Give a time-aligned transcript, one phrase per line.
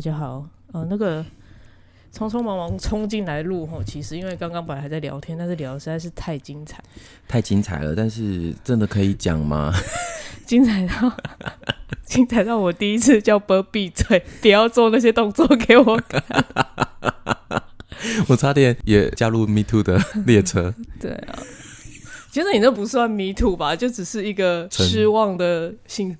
[0.00, 0.48] 大家好。
[0.72, 1.22] 呃，那个
[2.10, 6.82] 匆匆忙忙冲进来录吼，其实因为刚刚本来还在聊天，但是聊的实在是太精彩，
[7.28, 7.94] 太精彩了。
[7.94, 9.70] 但是真的可以讲吗？
[10.46, 11.14] 精彩到
[12.06, 16.24] 精彩到我第一次叫波闭嘴，不要做那些动作给我看。
[18.28, 20.74] 我差点也加入 Me Too 的列车。
[20.98, 21.38] 对啊，
[22.30, 26.16] 其实你那不算 Me Too 吧，就只是一个失望的心。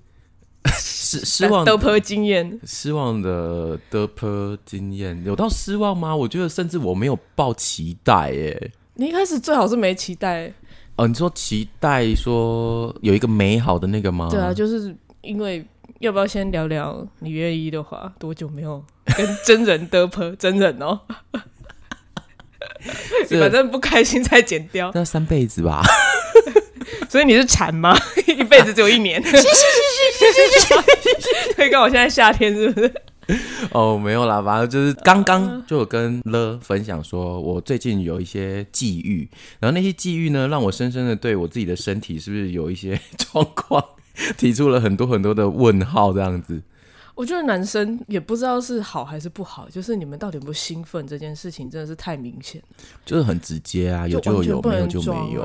[0.66, 6.14] 失 失望的坡经验，失望的的坡经验有到失望吗？
[6.14, 8.72] 我觉得甚至我没有抱期待耶。
[8.94, 10.52] 你一开始最好是没期待
[10.96, 11.08] 哦。
[11.08, 14.28] 你说期待说有一个美好的那个吗？
[14.30, 15.66] 对啊，就是因为
[16.00, 17.06] 要不要先聊聊？
[17.20, 18.84] 你愿意的话，多久没有
[19.16, 21.00] 跟真人的坡真人哦？
[23.40, 25.82] 反正不开心再剪掉，那三辈子吧。
[27.10, 27.92] 所以你是馋吗？
[28.28, 29.20] 一辈子只有一年？
[31.56, 32.92] 可以跟我现在夏天是不是？
[33.72, 43.84] 哦，没有啦，反正就是刚刚就有跟了分享说，我最近有一些际遇，然后那些际遇呢，让我深深的对我自己的身体是不是有一些状况
[44.38, 46.62] 提出了很多很多的问号，这样子。
[47.16, 52.68] 我觉得男生也不知道是好还是不好，就是你们到底不兴奋这件事情，真的是太明显了，
[53.04, 55.44] 就是很直接啊，有就有，没有就没有。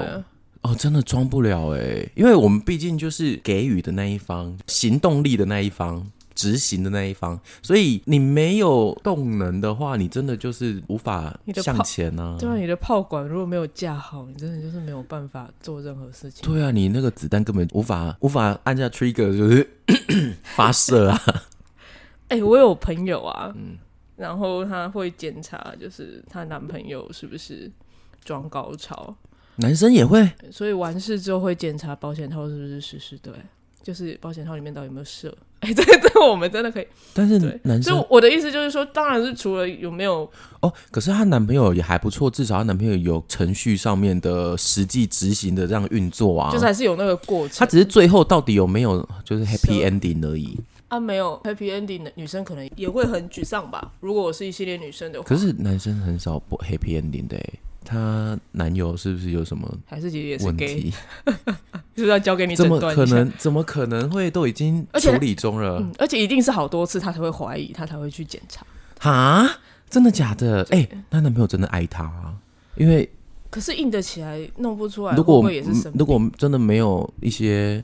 [0.66, 12.36] 哦，真的装不了哎，因为我们毕竟就是给予的那一方，行动力的那一方，执行的那一方，所以你没有动能的话，你真的就是无法向前呢。
[12.40, 16.44] 对啊，你的炮管如果没有架好，你真的就是没有办法做任何事情。
[16.52, 19.70] 对啊，你那个子弹根本无法无法按下 trigger 就是
[20.56, 21.22] 发射啊。
[22.30, 23.78] 哎，我有朋友啊，嗯，
[24.16, 27.72] 然后他会检查，就是她男朋友是不是
[28.24, 29.16] 装高潮。
[29.58, 33.34] 男生也会，所以完事之后会检查保险套是不是实时对，
[33.82, 35.36] 就是保险套里面到底有没有射。
[35.62, 36.88] 哎，这这我们真的可以。
[37.14, 40.30] 但是男生，就我的意思就是说，当然是除了有没有
[40.60, 47.58] 哦，可是她男朋友也还不错，至少她男朋友有程序上面的实际执行的这样运作啊，就是还是有那个过程。
[47.58, 51.00] 他只是最后到底有没有就是 happy ending 而已啊？
[51.00, 53.94] 没有 happy ending 的女生可能也会很沮丧吧？
[54.02, 57.40] 如果我是一系列女生的话，可是男生很少不 happy ending 的。
[57.86, 60.92] 她男友是不是有什么还是其实也是问题？
[61.96, 62.56] 就是要交给你？
[62.56, 63.32] 怎么可能？
[63.38, 65.82] 怎么可能会都已经处理中了？
[65.98, 68.66] 而且一定是好多次，他才会怀疑，他才会去检查。
[69.00, 69.50] 哈，
[69.90, 70.68] 真的假的？
[70.72, 72.12] 哎，她男朋友真的爱她，
[72.76, 73.10] 因为
[73.50, 75.16] 可是硬得起来弄不出来。
[75.16, 77.82] 如果也是如果真的没有一些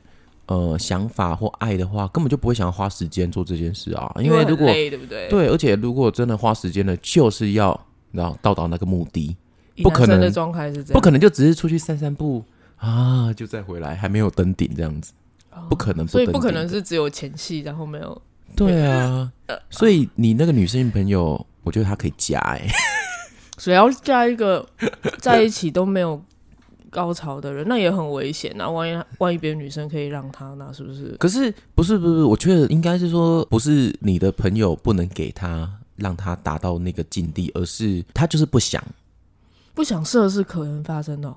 [0.47, 4.11] 呃想法或爱的话，根本就不会想要花时间做这件事啊。
[4.19, 5.29] 因为如果对不对？
[5.29, 7.79] 对，而且如果真的花时间了，就是要
[8.11, 9.37] 然后到达那个目的。
[9.83, 12.43] 不可能的状态是这样，不可能就只是出去散散步
[12.77, 15.13] 啊，就再回来，还没有登顶这样子，
[15.69, 16.07] 不可能。
[16.07, 18.21] 所以不可能是只有前戏，然后没有。
[18.55, 19.31] 对啊，
[19.69, 22.67] 所以你那个女生朋友，我觉得她可以加哎。
[23.57, 24.67] 所以要加一个
[25.19, 26.21] 在一起都没有
[26.89, 28.67] 高潮的人，那也很危险啊！
[28.67, 31.15] 万一万一别的女生可以让他，那是不是？
[31.19, 38.83] 可是不是不是，我觉得应该是说，不是你的朋友不能给他让他达到那个境地，而是他就是不想。
[39.81, 41.35] 不想射是可能发生的，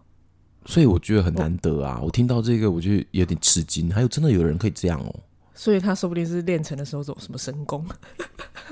[0.66, 1.98] 所以我觉得很难得啊！
[2.04, 3.90] 我听到这个，我就有点吃惊。
[3.90, 5.14] 还有真的有人可以这样哦，
[5.54, 7.82] 所以他说不定是练成的时候走什么神功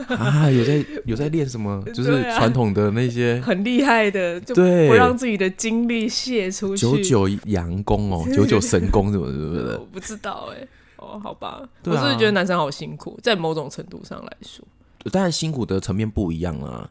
[0.08, 0.50] 啊？
[0.50, 1.82] 有在有在练什么？
[1.94, 6.82] 就是传统的那些很厉害的，就不让自己的精力泄出去。
[6.82, 10.68] 九九阳功哦， 九九神功什么什么的，我不知道哎。
[10.98, 14.62] 哦，好吧，我是觉得男生好辛苦，在某种程度上来说，
[15.10, 16.90] 当然辛苦的层面不一样啊。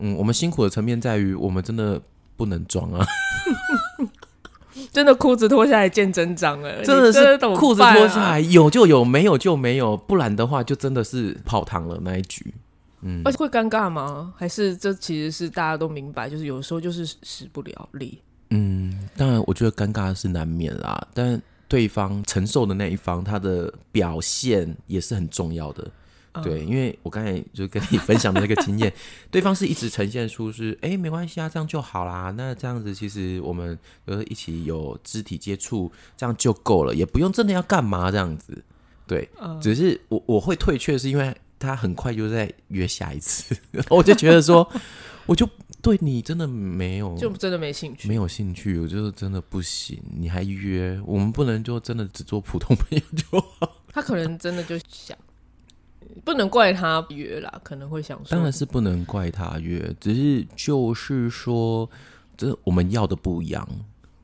[0.00, 2.00] 嗯，我们辛苦的层面在于，我们真的
[2.38, 3.06] 不能装啊！
[4.92, 12.54] 真的裤子脱下来见真章了， 真的是裤子脱下来有就有，没有就没有，不然的话就真的是泡汤了那一局。
[13.02, 14.32] 嗯，而且会尴尬吗？
[14.36, 18.20] 还是这其实是大家都明白，就是有时候就是使不了力。
[18.50, 25.86] 嗯，当然，我觉得尴尬是难免啦，但对方承受的那一方，他的表现也是很重要的。
[26.42, 28.92] 对，因为我刚才就跟你分享的那个经验，
[29.30, 32.32] 对方是一直呈现出是，哎，没关系啊，这样就好啦。
[32.36, 38.62] 那这样子其实我们呃一起有肢体接触，这样就够了，也不用真的要干嘛这样子。
[39.06, 39.28] 对，
[39.60, 43.56] 只是我我会退却，是因为他很快就在约下一次，
[43.88, 44.70] 我就觉得说，
[45.24, 45.48] 我就
[45.80, 49.98] 对你真的没有，就真的没兴趣，没有兴趣，我就真的不行。
[50.14, 53.76] 你还约，我们不能就真的只做普通朋友就好。
[53.90, 55.16] 他可能真的就想。
[56.28, 61.88] 不能怪他约啦，可能会想说，当然是不能怪他约，只是就是说，
[62.36, 63.66] 这我们要的不一样，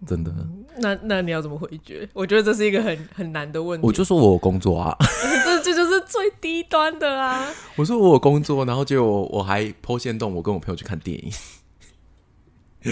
[0.06, 0.31] 真的。
[0.77, 2.06] 那那你要怎么回绝？
[2.12, 3.87] 我觉得这是一个很很难的问题。
[3.87, 4.95] 我就说我有工作啊，
[5.47, 7.49] 这这就是最低端的啊！
[7.77, 11.33] 我说我有工作，然后结果我还剖线洞，我跟我朋友去看电影。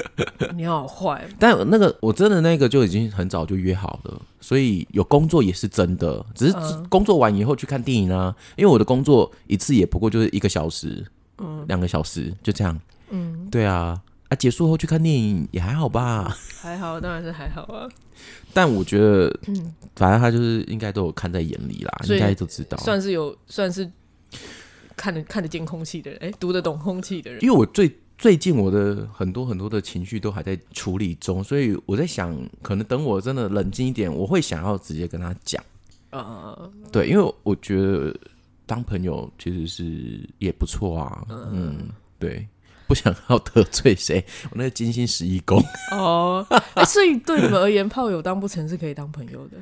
[0.57, 8.35] 你好坏，但那个我真的那个就已经很早就约好了，所以有工作也是真的，只是嗯工作完以后去看电影啊。
[8.57, 11.05] 因为我的工作一次也不过就是一个小时，
[11.39, 12.79] 嗯，两个小时就这样，
[13.11, 16.37] 嗯，对啊，啊结束后去看电影也还好吧。
[16.61, 17.89] 还好，当然是还好啊，
[18.55, 19.39] 但我觉得，
[19.97, 22.79] 反正他就是应该都有看在眼里啦，所以应该都知道。
[22.79, 23.91] 算是有算是
[24.97, 32.33] 看得看得见空气的人，哎、读得懂空气的人，因为我最最近我的很多很多的情绪都还在处理中，所以我在想，
[32.63, 35.61] 可能等我真的冷静一点，我会想要直接跟他讲。
[36.11, 38.17] 呃，对，因为我觉得
[38.65, 41.27] 当朋友其实是也不错啊。
[41.51, 41.89] 嗯，
[42.21, 42.47] 对，
[42.87, 45.61] 不想要得罪谁，我那个金星十一宫，
[45.91, 49.57] 哦，哎所以对你们而言，炮友当不成是可以当朋友的，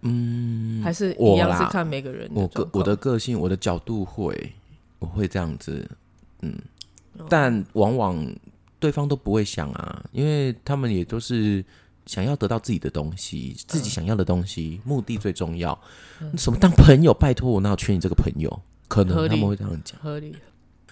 [0.00, 4.50] 嗯，还是一样是看每个人的我个我的个性，我的角度会，
[5.00, 5.86] 我会这样子，
[6.40, 6.58] 嗯，
[7.28, 8.26] 但往往
[8.78, 11.64] 对方都不会想啊，因为他们也都是
[12.06, 15.78] 想要得到自己的东西，自己想要的东西，目的最重要。
[16.36, 17.14] 什么当朋友？
[17.14, 18.62] 拜托我哪有缺你这个朋友？
[18.88, 19.98] 可能他们会这样讲。
[20.00, 20.36] 合理，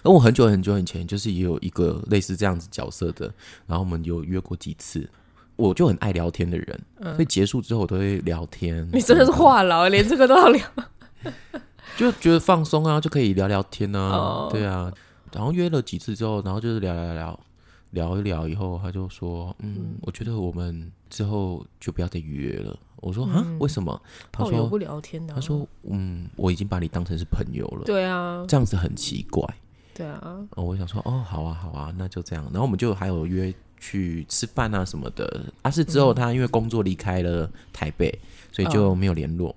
[0.01, 3.25] 而我很久很久以前，就是也有一个类似这样子角色的，
[3.67, 5.07] 然后我们有约过几次。
[5.55, 8.89] 我就很爱聊天的人，所以结束之后我都会聊天。
[8.91, 10.67] 你真的是话痨，连这个都要聊。
[11.95, 14.91] 就觉得放松啊，就可以聊聊天啊，哦对啊。
[15.33, 17.39] 然后约了几次之后，然后就是聊聊聊
[17.91, 24.01] 聊一聊以后，他就说：“嗯，我觉得我们之后就不要再约了。”我说：“啊，为什么？”
[24.31, 29.43] 他说不聊天的啊、：“他说，嗯，我已经把你当成是朋友了，对啊，这样子很奇怪。
[29.93, 35.45] 对啊，”哦，我想说：“哦，好啊，好啊，那就这样。”然后我们就还有约去吃饭啊什么的。
[35.61, 38.17] 啊，是之后他因为工作离开了台北，
[38.51, 39.55] 所以就没有联络。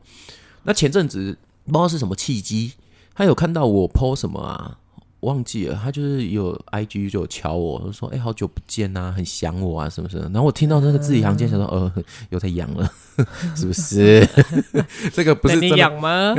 [0.64, 2.72] 那前阵子不知道是什么契机，
[3.14, 4.78] 他有看到我 PO 什么啊，
[5.20, 5.78] 忘记了。
[5.82, 11.92] 他就是有 IG 就有敲我，就说：“哎、好久不见呐、很想我啊，什么什么。”然后我听到那个字里行间，想说：“呃，
[12.30, 12.90] 又在养了，
[13.56, 14.26] 是不是？
[15.12, 16.34] 这个不是那你痒吗？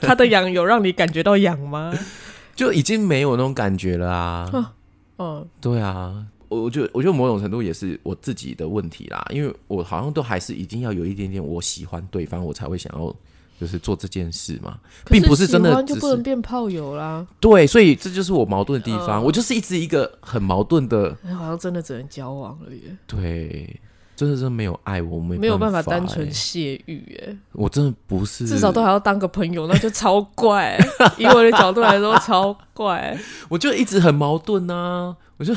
[0.00, 1.92] 他的痒有让你感觉到痒吗？
[2.56, 4.74] 就已经没有那种感觉了啊。”
[5.18, 13.14] 嗯，对啊，我我觉得我觉得某种程度也是我自己的问题啦，因为我好像都还是一定要有一点点我喜欢对方，我才会想要
[13.64, 17.26] 就是做这件事嘛，并不是真的就不能变炮友啦。
[17.40, 23.80] 对，所以这就是我矛盾的地方，嗯我就是一直一个很矛盾的，哎好像真的只能交往了耶，对，
[24.14, 30.78] 真的是没有爱我，没没有办法法单纯欸泄欲耶，我真的不是，至少都还要当个朋友，那就超怪。
[31.16, 33.18] 以我的角度来说，超怪。
[33.48, 35.54] 我就一直很矛盾啊，我就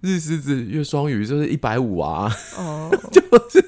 [0.00, 3.20] 日狮子月双鱼就是一百五啊，哦， 就
[3.50, 3.64] 是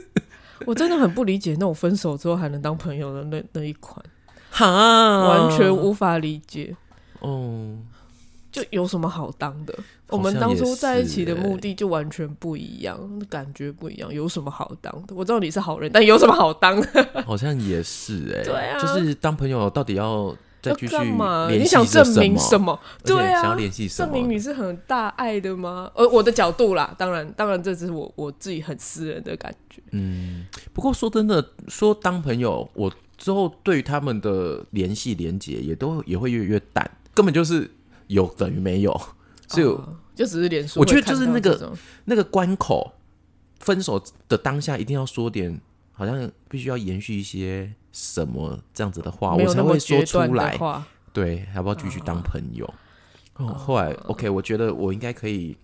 [0.67, 4.05] 我真的很不理解那种分手之后还能当朋友的那那一款，
[4.51, 6.75] 哈，完全无法理解。
[7.21, 7.77] 哦。
[8.53, 9.73] 就有什么好当的？
[10.09, 12.99] 我们当初在一起的目的就完全不一样，
[13.29, 15.15] 感觉不一样，有什么好当的？
[15.15, 17.07] 我知道你是好人，但有什么好当的？
[17.25, 21.49] 好像也是哎、对啊就是当朋友到底要再要继续干嘛？
[21.51, 22.79] 你想证明什么？
[23.05, 24.13] 对啊，想要联系什么？
[24.13, 25.91] 证明你是很大爱的吗？
[25.95, 29.83] 呃，我的角度啦，当然，当然，这只是我我自己很私人的感觉。
[29.93, 37.71] 嗯，不过说真的，说当朋友，我之后对他们的联系连接也都也会越来越淡，根本就是
[38.07, 39.01] 有等于没有，
[39.49, 41.73] 所以哦就只是脸书我觉得就是那个
[42.05, 42.93] 那个关口，
[43.59, 45.61] 分手的当下一定要说点，
[46.01, 50.59] 好像必须要延续一些什么这样子的话，我才会说出来。
[51.13, 52.65] 对，要不要继续当朋友？
[53.37, 55.55] 哦，后来 OK，我觉得我应该可以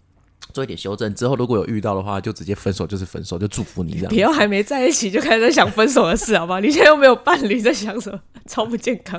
[0.53, 1.15] 做一点修正。
[1.15, 4.09] 之后如果有遇到的话，就直接分手，就是分手，就祝福你这样。
[4.11, 6.61] 不要还没在一起就开始在想分手的事，好不好？
[6.61, 8.21] 你现在又没有伴侣，在想什么？
[8.47, 9.19] 超不健康。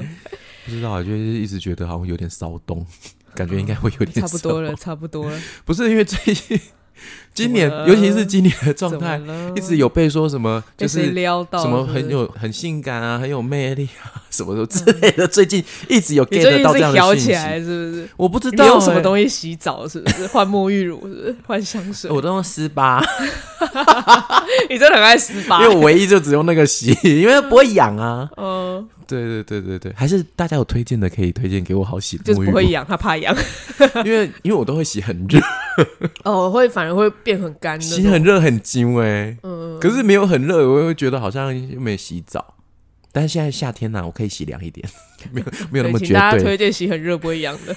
[0.65, 2.85] 不知道，就是一直觉得好像有点骚动，
[3.33, 5.41] 感觉应该会有点差不多了，差不多了。
[5.65, 6.61] 不是因为最近
[7.33, 11.61] 今年尤其是今年的状态，了一直有被说什么，就是撩到？
[11.61, 15.27] 什么很有很性感啊，很有魅力啊，什么什么之类的。
[15.27, 18.09] 最近 一直有 get 到这样的讯起来息，是不是？
[18.17, 19.87] 我不知道、你用什么欸东西洗澡？
[19.87, 20.99] 是不是 换沐浴乳？
[21.07, 22.09] 是不是换香水？
[22.09, 23.03] 我都用丝巴，
[24.69, 25.61] 你真的很爱撕吧？
[25.61, 28.27] 因为我唯一就只用那个洗，因为不会痒啊。
[28.37, 33.35] 嗯，对对对对对，还是大家有推荐的可以推荐给我好洗的沐浴乳，就是不会痒，他怕痒。
[34.05, 35.39] 因为因为我都会洗很热，
[36.23, 37.85] 哦，会反而会变很干的。
[37.85, 42.55] 洗很热很精哎、嗯，可是没有很热，我会觉得好像又没洗澡。
[43.11, 44.87] 但是现在夏天呐、我可以洗凉一点，
[45.31, 46.43] 没有没有那么绝对请大家对。
[46.43, 47.75] 推荐洗很热不会痒的。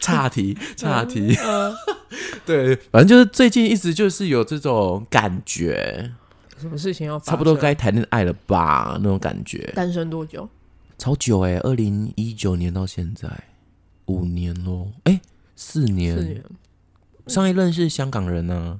[0.00, 1.74] 岔题岔题，嗯，
[2.46, 6.12] 对，反正就是最近一直就是有这种感觉，
[6.60, 9.72] 什么事情要差不多该谈恋爱了吧那种感觉。
[9.74, 10.48] 单身多久？
[10.96, 13.28] 超久哎、二零一九年到现在
[14.06, 15.20] 五年喽，哎、
[15.56, 16.16] 四年。
[16.16, 16.42] 四年。
[17.26, 18.78] 上一任是香港人呢、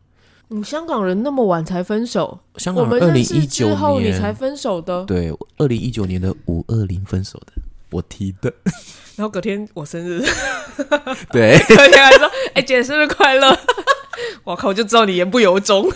[0.48, 5.04] 你香港人那么晚才分手，香我港二零一九之后你才，分手的。
[5.06, 7.54] 对，二零一九年的五二零分手的，
[7.90, 8.52] 我提的，
[9.16, 10.22] 然后隔天我生日，
[11.32, 13.58] 对， 隔天还说：“哎、姐生日快乐！”
[14.44, 15.86] 我靠，我就知道你言不由衷。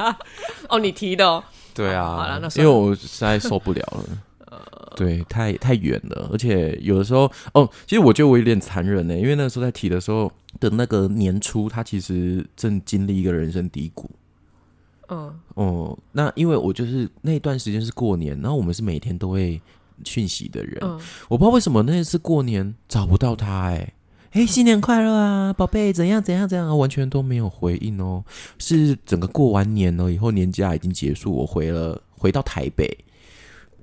[0.68, 1.42] 哦，你提的哦。
[1.74, 4.04] 对啊，好了那因为我实在受不了了。
[4.96, 10.30] 对，太太远了，而且有的时候，哦，其实我觉得我有点残忍呢，因为那时候在提的时候
[10.60, 14.08] 的那个年初，他其实正经历一个人生低谷。
[15.08, 19.60] 嗯，哦、那因为我就是那段时间是过年，然后我们是每天都会
[20.04, 23.93] 讯息的人，嗯我不知道为什么那次过年找不到他、哎。
[24.34, 25.92] 哎，新年快乐啊，宝贝！
[25.92, 28.24] 怎样怎样怎样，完全都没有回应哦。
[28.58, 32.98] 是整个过完年了以后，年假已经结束，我回了回到台北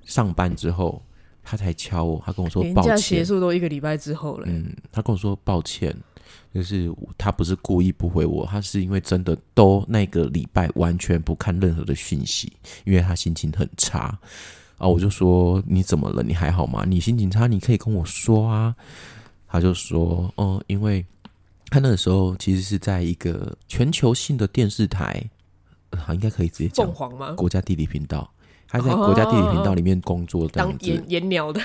[0.03, 1.01] 上班之后，
[1.41, 4.43] 他才敲我，他跟我说抱年假结，束都一个礼拜之后了。
[4.49, 5.95] 嗯，他跟我说抱歉，
[6.53, 12.51] 就是他不是故意不回我，他是因为真的都那个礼拜完全不看任何的讯息，
[12.83, 14.19] 因为他心情很差
[14.77, 14.85] 啊。
[14.85, 16.21] 我就说你怎么了？
[16.21, 16.83] 你还好吗？
[16.85, 18.75] 你心情差，你可以跟我说啊。
[19.51, 21.05] 他就说，哦、因为
[21.69, 25.21] 他那个时候其实是在一个全球性的电视台，
[25.89, 27.31] 啊，应该可以直接讲凤凰吗？
[27.33, 28.31] 国家地理频道。
[28.73, 31.59] 他在国家地理频道里面工作，这当样子，演演鸟的，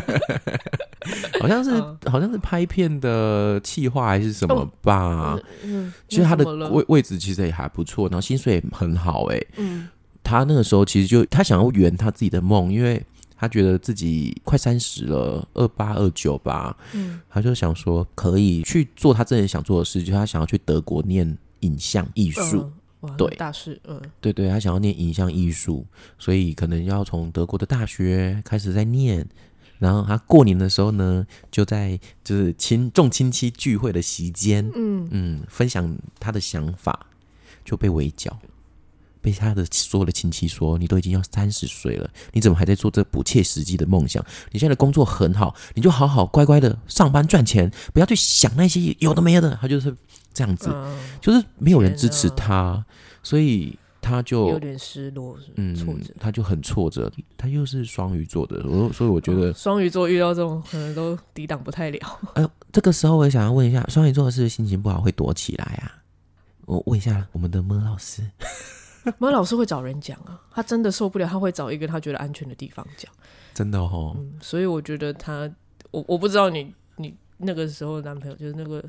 [1.38, 5.38] 好像是嗯好像是拍片的企划还是什么吧。
[5.62, 9.86] 嗯，其实他的位位置其实也还不错，然后薪水也很好哎、嗯
[10.24, 13.04] 他那个时候其实就他想要圆他自己的梦，因为
[13.42, 17.20] 他觉得自己快三十了，二八二九吧，嗯。
[17.28, 22.70] 他就想说可以去做他真的想做的事，就是他想要去德国念影像艺术。
[23.18, 23.28] 对。
[23.34, 24.00] 大事，嗯。
[24.20, 25.84] 对对，他想要念影像艺术，
[26.20, 29.26] 所以可能要从德国的大学开始在念。
[29.80, 37.06] 然后他过年的时候呢，就在就是亲众亲戚聚会的席间，嗯，嗯，分享他的想法，
[37.64, 38.38] 就被围剿，
[39.22, 44.22] 被他的所有的亲戚说：“你都已经要三十岁了，你怎么还在做这不切实际的梦想？
[44.50, 49.96] 你现在的工作很好，你就好好乖乖的上班赚钱，不要去想那些有的没的。”他就是
[50.34, 52.84] 这样子，嗯就是没有人支持天他，
[53.22, 56.12] 所以他就有点失落，嗯挫折。
[56.18, 57.10] 他就很挫折。
[57.36, 62.20] 他又是双鱼座的，我所以我觉得，双鱼座遇到这种可能都抵挡不太了。
[62.34, 66.02] 哎、 这个时候我也想要问一下，双鱼座是不是心情不好会躲起来啊？
[66.64, 68.22] 我问一下我们的莫老师。
[69.18, 73.10] 马老师会找人讲啊，他真的受不了，他会找一个他觉得安全的地方讲。
[73.54, 75.50] 真的哦，嗯，所以我觉得他，
[75.90, 78.82] 我我不知道你你那个时候的男朋友就是那个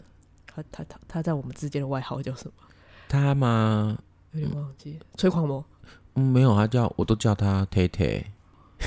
[0.46, 2.54] 他他他他在我们之间的外号叫什么？
[3.10, 3.98] 他吗？
[4.32, 5.64] 有点忘记，催狂魔，
[6.16, 8.32] 嗯，没有，他叫我都叫他 t 泰，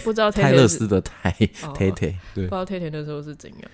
[0.05, 1.31] 不知道泰勒斯的泰
[1.63, 1.93] 哦 t 泰。
[1.93, 3.71] 对不知，道 t 那时候是怎样。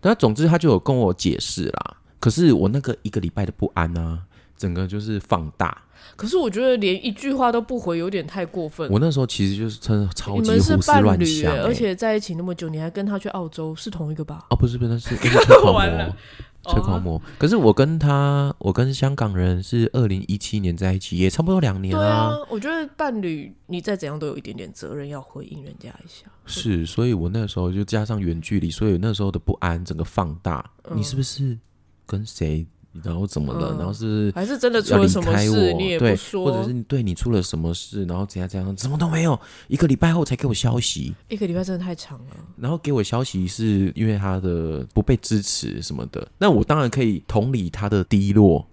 [0.00, 1.96] 但总之他就有跟我解释啦。
[2.18, 4.22] 可是我那个一个礼拜的不安啊，
[4.56, 5.82] 整个就是放大。
[6.16, 8.90] 可是我觉得连一句话都不回，有点太过分。
[8.90, 14.46] 我那时候其实就是真的超级胡思伴侣乱想、而且在一起那么久，你还跟他去澳洲，是同一个吧？
[14.50, 15.30] 哦，不是不是，是吹
[15.60, 16.16] 狂魔
[16.64, 17.22] 吹狂魔。
[17.38, 26.26] 可是我跟他，我跟香港人是二零一七年在一起，也差不多两年对啊，我觉得伴侣你再怎样都有一点点责任要回应人家一下。
[26.44, 30.70] 是，所以我那时候就加上远距离，所以那时候的不安整个放大。
[30.94, 31.56] 你是不是
[32.04, 32.66] 跟谁？
[33.04, 33.72] 然后怎么了？
[33.74, 42.36] 嗯然后是还是真的出了什么事，你也不，说，或者是你对你出了什么事，然后怎样怎样，什么都没有，一个礼拜后才给我消息，一个礼拜真的太长了。
[42.56, 48.66] 然后给我消息是因为他的不被支持什么的，那我当然可以同理他的低落，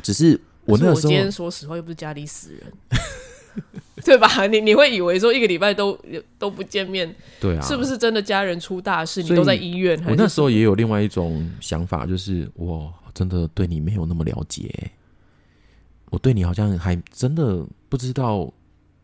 [0.00, 2.72] 只是我那个时候我今天说实话又不是家里死人，
[4.04, 4.46] 对吧？
[4.46, 5.98] 你你会以为说一个礼拜都
[6.38, 9.22] 都不见面，对啊，是不是真的家人出大事？
[9.24, 10.00] 你都在医院？
[10.06, 14.90] 我那时候也有另外一种想法，就是我真的对你没有那么了解，
[16.10, 18.52] 我对你好像还真的不知道，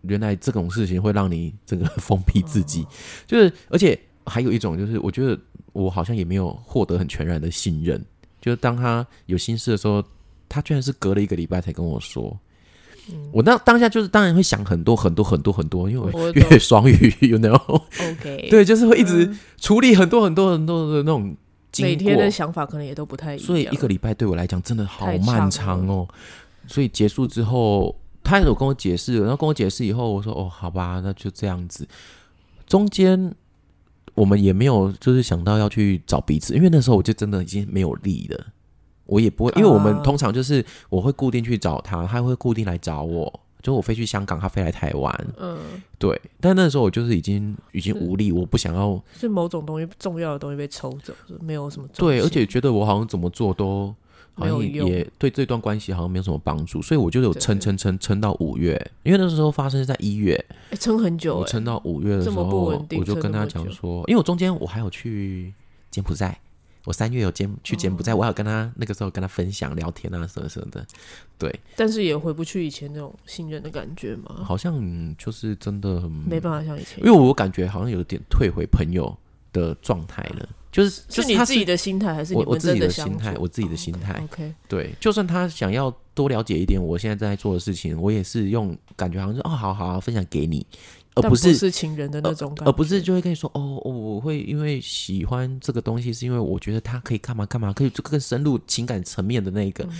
[0.02, 2.88] 原来这种事情会让你整个封闭自己，哦。
[3.26, 5.38] 就是而且还有一种就是，我觉得
[5.72, 8.04] 我好像也没有获得很全然的信任，
[8.40, 10.02] 就是当他有心事的时候，
[10.48, 12.38] 他居然是隔了一个礼拜才跟我说。
[13.30, 21.36] 我那当下就是当然会想很多很多很多很多，因为我我懂越双语， you know，OK，对，就是会一直处理很多很多很多的那种
[21.78, 23.46] 每天的想法可能也都不太一样。
[23.46, 26.08] 所以一个礼拜对我来讲真的好漫长哦。
[26.66, 27.94] 所以结束之后，
[28.24, 31.86] 他有跟我解释，然后跟我解释以后，我说哦，好吧，那就这样子。
[32.66, 33.32] 中间
[34.14, 38.46] 我们也没有就是想到要去找彼此，因为那时候我就真的已经没有力了。
[39.04, 45.58] 我也不会，因为我们啊通常就是我会固定去找他，他会固定来找我，就我飞去香港，他飞来台湾，嗯，
[45.98, 46.20] 对。
[46.40, 53.92] 但那时候我就是已经已经无力，我不想要是某种东西重要的东西被抽走，没有什么对，而且觉得我好像怎么做都
[54.34, 60.36] 好像也对这段关系好像没有什么帮助，所以我就有撑撑撑撑到五月，因为那时候发生是在一月，
[60.70, 65.52] 哎撑很久哎，我撑到五月的时候我就跟他讲说，因为我中间我还有去
[65.90, 66.38] 柬埔寨。
[66.86, 68.16] 我三月有柬去柬埔寨，哦。
[68.16, 70.86] 我还有跟他那个时候跟他分享聊天啊什么什么的，
[71.36, 79.14] 对，但是也回不去以前那种信任的感觉嘛，好像嗯就是真的很没办法像以前因为我感觉好像有点退回朋友
[79.52, 90.64] 的状态了，就是就是是你自己的心态还是你我我自己的心态，我自己的心态，OK，对，就算他想要多了解一点我现在正在做的事情，我也是用感觉好像是哦，好好好分享给你，
[91.16, 99.82] 而但不不是是情人的那种感觉，而不是就会跟你说哦，哦我会因为喜欢这个东西，是因为我觉得它可以干嘛干嘛，可以更深入情感层面的那一个。
[99.84, 99.90] 嗯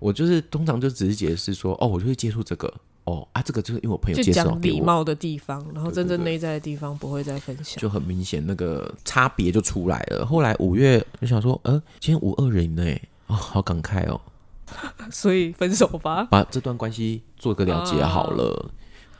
[0.00, 2.70] 我就是通常就只是解释说，哦，我就会接触这个，
[3.04, 7.80] 哦啊，这个就是因为我朋友就介绍给我，礼貌的地方，然后真正内在的地方不会再分享。
[7.80, 10.26] 就很明显那个差别就出来了。
[10.26, 12.84] 后来五月就想说，呃，今天五二零呢，
[13.28, 14.20] 哦，好感慨哦，
[15.10, 16.24] 所以分手吧。
[16.24, 18.70] 把这段关系做个了结好了。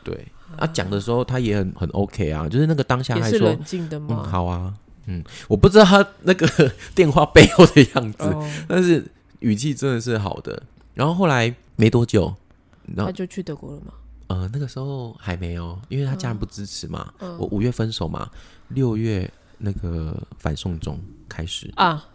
[0.03, 4.73] 对啊，讲的时候他也很很 OK 啊，就是那个当下还说，冷静的嗯，好啊，
[5.07, 6.47] 嗯，我不知道他那个
[6.95, 9.05] 电话背后的样子，哦，但是
[9.39, 10.63] 语气真的是好的。
[10.93, 12.33] 然后后来没多久，
[12.95, 13.93] 然后他就去德国了嘛。
[14.27, 17.13] 呃那个时候还没有，因为他家人不支持嘛。
[17.19, 18.29] 嗯我五月分手嘛，
[18.69, 22.05] 六月那个反送中开始，啊，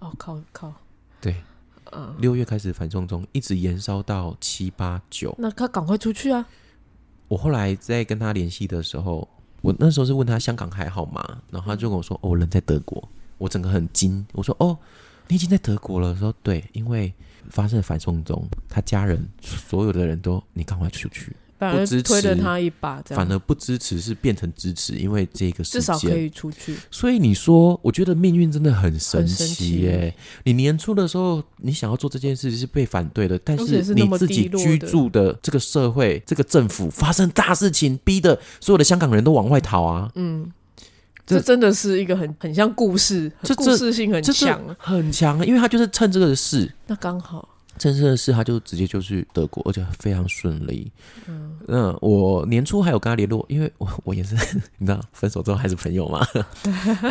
[0.00, 0.72] 哦靠靠，
[1.20, 1.36] 对，
[1.92, 5.34] 嗯，六月开始反送中，一直延烧到七八九。
[5.38, 6.44] 那他赶快出去啊！
[7.28, 9.28] 我后来在跟他联系的时候，
[9.62, 11.42] 我那时候是问他香港还好吗？
[11.50, 14.78] 然后他就跟我说：“哦，人在德国。”我整个很惊，我说：“哦，
[15.28, 17.12] 你已经在德国了？”说：“对，因为
[17.50, 26.16] 发生了反送中，他家人所有的人都你赶快出去，不支持推了他一把，这样反而不支持是变成支持，因为这个事至少可。
[26.16, 26.76] 以出去。
[26.90, 30.14] 所以你说，我觉得命运真的很神奇奇耶！
[30.44, 40.10] 你年初的时候，你想要做这件事是被反对的，但是你自己居住的这个社会、这个政府发生大事情，逼的所有的香港人都往外逃啊！
[40.14, 40.50] 嗯，
[41.26, 44.76] 这这真的是一个很很像故事，这故事性很强。
[44.78, 50.90] 很强，因为他就是趁这个事，那刚好，趁这个事，他就直接就去德国，而且非常顺利。
[51.26, 54.34] 嗯，那我年初还有跟他联络，因为我我也是
[54.78, 56.26] 你知道，分手之后还是朋友嘛。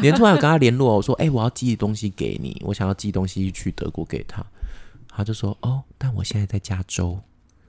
[0.02, 4.46] 年初还有跟他联络，我说：“哎、我要寄东西给你，我想要寄东西去德国给他。”
[5.08, 7.18] 他就说：“哦，但我现在在加州。”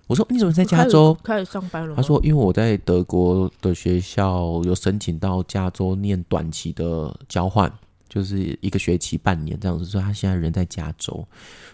[0.08, 1.96] 我说：“你怎么在加州？”开始上班了？
[1.96, 7.72] 他说：“因为我在德国的学校有申请到加州念短期的交换，
[8.16, 11.22] 就是一个学期半年这样子，所以他现在人在加州，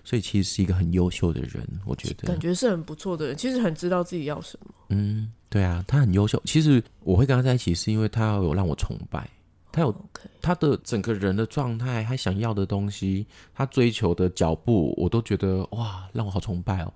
[0.02, 2.40] 所以其实是一个很优秀的人，我觉得感。
[2.40, 4.74] 觉是很不错的人，其实很知道自己要什么。
[4.88, 6.42] 嗯，对啊，他很优秀。
[6.44, 9.30] 其实我会跟他在一起，是因为他有让我崇拜，
[9.70, 9.94] 他有
[10.40, 13.24] 他的整个人的状态，他想要的东西，
[13.54, 16.92] 他追求的脚步，我都觉得哇，让我好崇拜哦。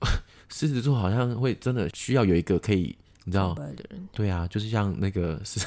[0.48, 2.96] 狮子座好像会真的需要有一个可以，
[3.28, 3.54] 你知道
[4.10, 5.60] 对啊，就是像那个狮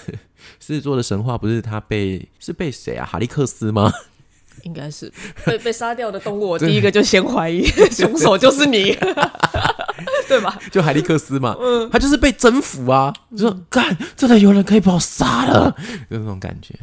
[0.59, 3.05] 狮子座的神话，不是他被是被谁啊？
[3.05, 3.93] 哈利克斯吗？
[4.63, 5.11] 应该是
[5.45, 8.93] 被被杀掉的动物，我第一个就先怀疑 凶手就是你，
[10.27, 10.59] 对吧？
[10.71, 11.55] 就海利克斯嘛，
[11.91, 15.69] 他就是被征服啊，就说干，真的有人可以把我杀了，
[16.09, 16.73] 就那种感觉。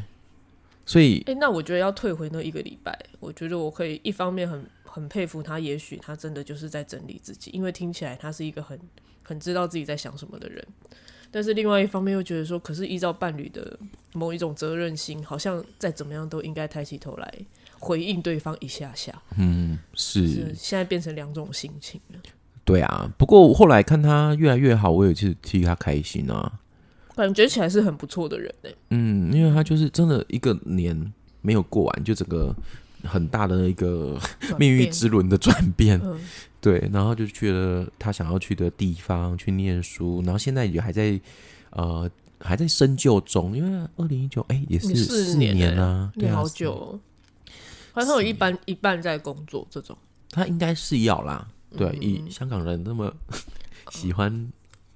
[0.87, 8.79] 所以哎、那我觉得要退回那一个礼拜，我觉得我可以一方面很很佩服他，也许他真的就是在整理自己，因为听起来他是一个很
[9.29, 10.67] 很知道自己在想什么的人。
[11.31, 13.79] 但是另外一方面又觉得说，可是依照伴侣的
[14.14, 17.35] 某一种责任心，好像再怎么样都应该抬起头来
[17.79, 22.21] 回应对方一下下，嗯，是是现在变成两种心情了。
[22.64, 23.12] 对啊。
[23.19, 26.61] 不过后来看他越来越好，我也是替他开心啊。
[27.14, 31.12] 感觉起来是很不错的人呢、嗯，因为他就是真的一个年
[31.43, 32.55] 没有过完，就整个
[33.03, 34.19] 很大的一个
[34.59, 36.01] 命运之轮的转变。
[36.03, 36.19] 嗯，
[36.61, 41.21] 对，然后就去了他想要去的地方去念书，然后现在也还在
[41.71, 47.01] 呃还在深究中，因为二零一九哎也是也四四年年啊，对啊，好久、哦，
[47.92, 49.97] 好像有一半一半在工作这种。
[50.31, 53.12] 他应该是要啦，对，嗯以香港人那么
[53.90, 54.53] 喜欢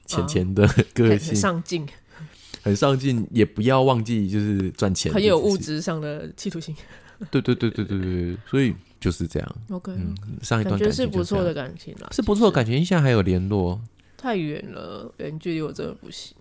[0.07, 1.87] 钱钱的个很性，上进，
[2.63, 6.77] 很上进，也不要忘记就是赚钱，很有物，质上的企图心。
[7.31, 9.57] 对对对对对对对，所以就是这样。
[9.71, 13.81] OK，、嗯，上一段感情是不错的感情啦，是不错的感情，现在还有联络，
[14.17, 16.37] 太远了，远距离我真的不行。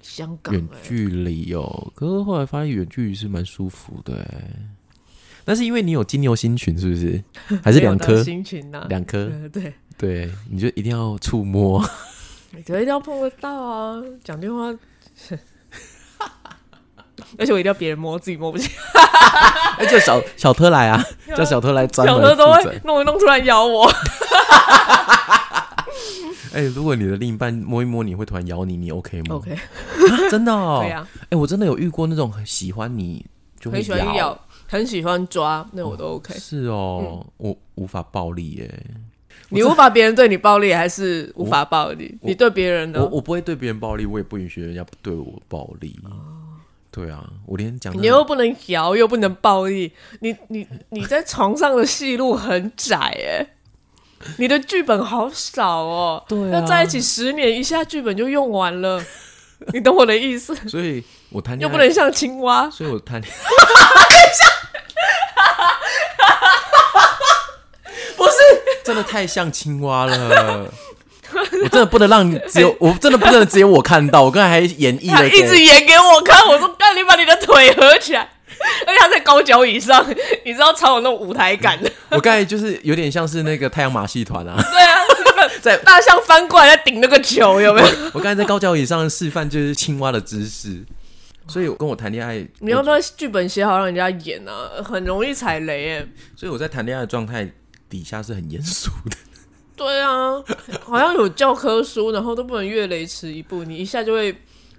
[0.00, 4.50] 香港、远欸，距离哦，可是后来发现远距离是蛮舒服的哎。
[5.44, 7.22] 那是因为你有金牛星群是不是？
[7.62, 8.22] 还是两颗？
[8.22, 9.18] 星群呐、两颗？
[9.26, 11.84] 呃 对，对，你就一定要触摸。
[12.52, 14.02] 你觉得一定要碰得到啊！
[14.24, 14.72] 讲电话，
[17.38, 18.70] 而且我一定要别人摸，自己摸不起。
[19.78, 21.02] 哎，叫小小特来啊，
[21.36, 23.90] 叫小特来专门小特都会弄一弄，突然咬我。
[26.52, 29.58] 哎、如果你的另一半摸一摸你会突然咬你，你 OK 吗 OK，啊
[30.28, 30.84] 真的哦。
[31.28, 33.24] 哎、我真的有遇过那种很喜欢你
[33.60, 36.34] 就会很喜欢咬，很喜欢抓，那我都 OK。
[36.34, 38.68] 是哦，我无法暴力耶。
[39.52, 42.18] 你无法别人对你暴力，还是无法暴力？
[42.22, 43.08] 你对别人我呢？
[43.12, 45.98] 我不会对别人暴力，我也不允许人家对我暴力。
[46.90, 53.46] 对啊，我连讲你又不能摇，又不能暴力，你你你在床上的戏路很窄哎，
[54.38, 56.24] 你的剧本好少哦。
[56.28, 59.02] 对啊要在一起十年，一下剧本就用完了，
[59.72, 60.54] 你懂我的意思？
[60.68, 63.32] 所以我谈又不能像青蛙， 所以我谈恋
[68.16, 68.32] 不是？
[68.84, 70.72] 真的太像青蛙了。
[71.62, 74.22] 我真的不能让你只有，我真的不能只有我看到。
[74.22, 78.20] 我刚才还演绎他了一直，演给我看，我说干，你把你的腿合起来，
[78.86, 80.04] 而且他在高脚椅上，
[80.44, 81.90] 你知道超有那种舞台感的。
[82.10, 87.88] 我刚才就是有点像是那个太阳马戏团啊， 对啊，那个在大象翻过来在顶那个球，有没有？
[88.12, 90.84] 我刚才在高脚椅上示范就是青蛙的姿势，
[91.46, 94.82] 所以我跟我谈恋爱，你要不要剧本写好让人家演啊？
[94.84, 96.06] 很容易踩雷哎。
[96.36, 97.48] 所以我在谈恋爱的状态
[97.88, 99.16] 底下是很严肃的。
[99.80, 100.32] 对啊，
[100.82, 104.30] 好像有教科书，然后都不能越雷池一步，你一下就会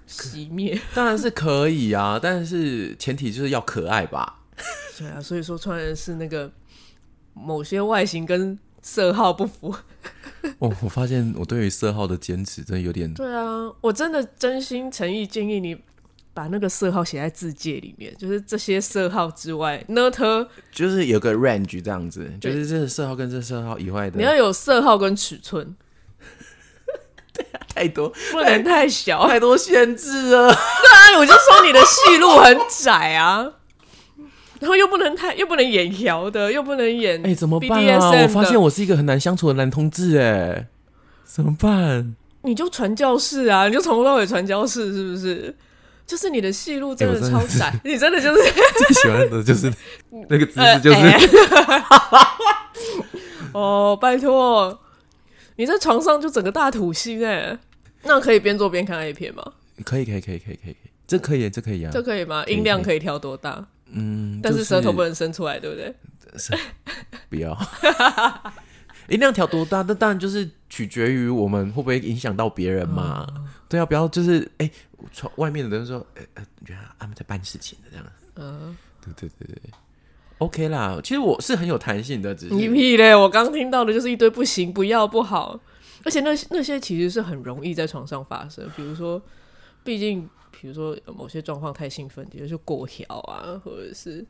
[0.08, 0.80] 熄灭。
[0.94, 4.38] 当然是可以啊，但是前提就是要可爱吧。
[4.96, 6.48] 对啊，所以说穿的是那个
[7.34, 9.74] 某些外形跟色号不符。
[10.60, 15.76] 哦，我发现我对于色号的坚持真的有点，对啊，我真的真心诚意建议你
[16.34, 25.76] 把那个色号写在字界里面，就是这些色号之外，呢特就是有个 range 这样子，就是这个色号跟这个色号以外的，你要有色号跟尺寸，
[27.34, 29.26] 对啊太多不能太小。
[29.28, 30.48] 太多限制了。
[30.52, 33.52] 对啊，我就说你的戏路很窄啊，
[34.60, 38.10] 然后又不能太，又不能演调的，又不能演哎、怎么办啊？
[38.22, 40.66] 我发现我是一个很难相处的男同志，哎，
[41.24, 42.14] 怎么办？
[42.42, 45.54] 你就传教士啊，你就从头到尾传教士，是不是？
[46.12, 48.42] 就是你的戏路真的超窄，你真的就是
[48.76, 49.72] 最喜欢的就是
[50.28, 51.18] 那个姿呃势，就是、哎
[53.54, 54.78] 哦，拜托，
[55.56, 57.58] 你在床上就整个大土星哎，
[58.02, 59.42] 那可以边做边看 A 片吗？
[59.86, 61.90] 可以，可以，可以，可以，可以，这可以，这可以啊。
[61.90, 62.44] 这可以吗？
[62.46, 63.64] 音量可以调多大？
[63.90, 65.94] 嗯，但是舌头不能能伸出来，对不对？
[67.30, 67.58] 不要。
[69.12, 69.82] 音量调多大？
[69.82, 73.26] 那当然就是取决于我们会不会影响到别人嘛。
[73.28, 74.70] 哦对啊，不要就是哎，
[75.14, 78.06] 窗、外面的人说，哎、呃，原来他们在办事情的这样。
[78.34, 79.70] 嗯，对对对对
[80.36, 81.00] ，OK 啦。
[81.02, 83.14] 其实我是很有弹性的，只是你屁嘞！
[83.14, 85.58] 我刚听到的就是一堆不行、不要、不好，
[86.04, 88.68] 而且那那些其实是很容易在床上发生。
[88.76, 89.22] 比如说，
[89.82, 90.28] 毕竟
[90.60, 94.22] 比如说某些状况太兴奋，比如说过调啊，或者是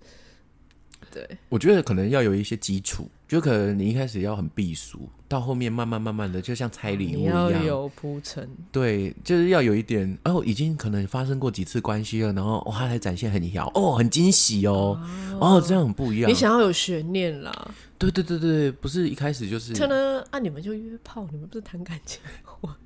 [1.11, 7.51] 对我觉得可能要有一些基础，就可能你一开始要很避俗，到后面慢慢慢慢的，就像拆礼物一样。
[7.51, 8.47] 要有铺陈。
[8.71, 15.01] 对，就是要有一点哦，已经可能发生过几次关系了，然后哇，他才展现很摇哦，很惊喜哦，
[15.40, 16.31] 哦，这样很不一样。
[16.31, 22.21] 你想要有悬念啦，对对对对，不是一开始就是，可能啊，你们就约炮，你们不是谈感情，
[22.61, 22.77] 我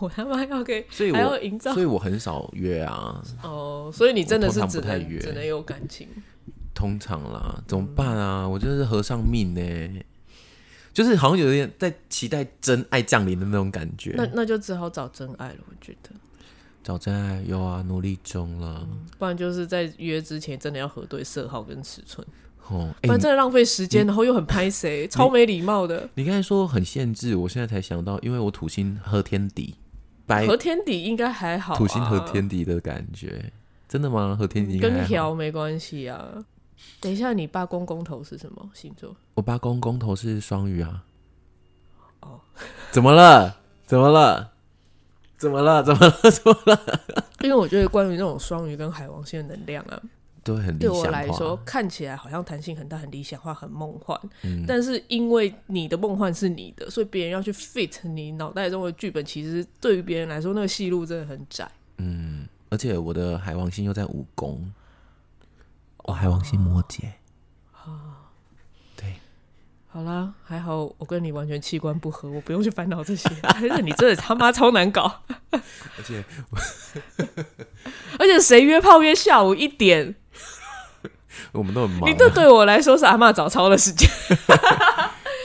[0.00, 6.08] 我他妈要给， 所以还要我营造所以我很少约啊，哦，所以你真的是只能只能有感情，
[6.76, 8.46] 通常啦，怎么办啊？
[8.46, 10.04] 我就是和尚命呢，
[10.92, 14.12] 就是好像有点在期待真爱降临的那种感觉。
[14.16, 16.10] 那那就只好找真爱了，我觉得。
[16.84, 18.86] 找真爱有啊，努力中了。
[19.18, 22.24] 不然就是在约之前真的要核对色号跟尺寸，
[22.68, 26.08] 哦，不然真的浪费时间，然后又很拍谁，超没礼貌的。
[26.14, 29.74] 你刚才说很限制，我现在才想到，因为我土星和天底，
[30.26, 33.50] 白和天底应该还好、啊，土星和天底的感觉，
[33.88, 34.36] 真的吗？
[34.38, 36.44] 和天底跟好条没关系啊。
[37.00, 39.14] 等一下，你八公公头是什么星座？
[39.34, 41.04] 我八公公头是双鱼啊。
[42.20, 42.40] 哦，
[42.90, 43.56] 怎么了？
[43.86, 44.52] 怎么了？
[45.38, 45.82] 怎么了？
[45.82, 46.30] 怎么了？
[46.30, 47.24] 怎么了？
[47.42, 50.00] 因为我觉得关于那种双鱼跟海王星的能量啊，
[50.42, 51.54] 对很对我来说。
[51.64, 61.70] 看起来好像弹性很大、很理想化、很梦幻，嗯但是因为你的梦幻是你的，所以别人要去 fit 你脑袋中的剧本，其实对于别人来说，那个戏路真的很窄。
[61.98, 64.72] 嗯，而且我的海王星又在五宫，
[66.06, 67.02] 哦，海王星摩羯。
[68.96, 69.16] 对，
[69.88, 73.28] 好啦，还好我跟你完全器官不合，我不用去烦恼这些。
[73.42, 75.60] 但是你真的他妈超难搞，而
[76.04, 76.24] 且
[78.18, 80.14] 而且谁约炮约下午一点，
[81.52, 82.08] 我们都很忙啊。
[82.08, 84.08] 你这对我来说是阿妈早操的时间。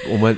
[0.09, 0.37] 我们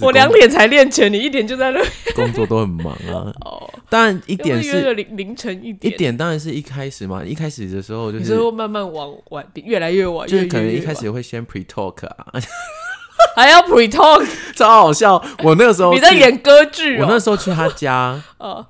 [0.00, 1.80] 我两点才练拳，你一点就在那。
[2.14, 3.30] 工作都很忙啊。
[3.44, 12.26] 哦，当然一点是凌凌晨一点一点，点，当然是一开始嘛，一开始的时候就你是慢慢往晚，越来越晚，就是越可能一开始会先 pre talk 啊，
[13.36, 15.22] 还要 pre talk，超好笑。
[15.42, 17.02] 我那个时候，你在演歌剧哦。
[17.02, 18.66] 我那时候去他家，哦，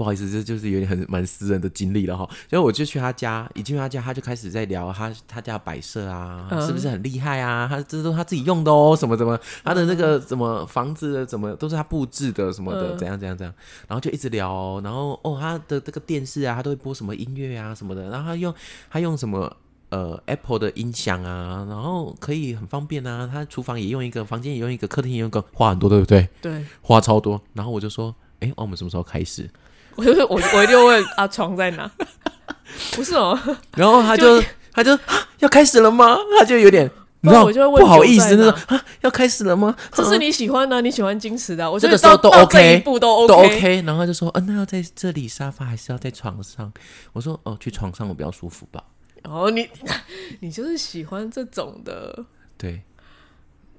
[0.00, 2.26] 不好意思，这就是有点很蛮私人的经历了哈。
[2.48, 7.66] 所以我就去他家，一进去他家，他就开始在聊他他家摆设啊，嗯是不是很厉害啊？
[7.68, 13.54] 他这都他自己用的哦，什么什么，他的那个什么房子的怎么都是他布置的什么的，嗯怎样怎样怎样，
[13.86, 18.54] 然后就一直聊哦，然后哦他的这个电视啊，他都会播什么音乐啊什么的，然后他用
[18.88, 19.54] 他用什么。
[19.90, 23.28] 呃，Apple 的音响啊，然后可以很方便啊。
[23.28, 26.28] 他厨房也用一个，房间也用一个，客厅也用一个，花很多，对不对？
[26.40, 27.42] 对，花超多。
[27.54, 29.50] 然后我就说，哎、哦我们什么时候开始？
[29.96, 31.90] 我就我我一定问啊，床在哪？
[32.94, 33.38] 不是哦，
[33.76, 36.16] 然后他就他就啊要开始了吗？
[36.38, 36.88] 他就有点
[37.22, 39.76] 你知道我就会问不好意思那种啊要开始了吗？
[39.92, 41.70] 这是你喜欢的啊，你喜欢矜持的啊。
[41.70, 43.82] 我觉得这个时候都 OK，一步都都 OK。
[43.82, 46.72] 然后他就说，嗯、那要在这里沙发还是要在床上？
[47.12, 48.82] 我说哦，去床上我比较舒服吧。
[49.24, 49.68] 哦，你
[50.40, 52.24] 你就是喜欢这种的。
[52.56, 52.80] 对，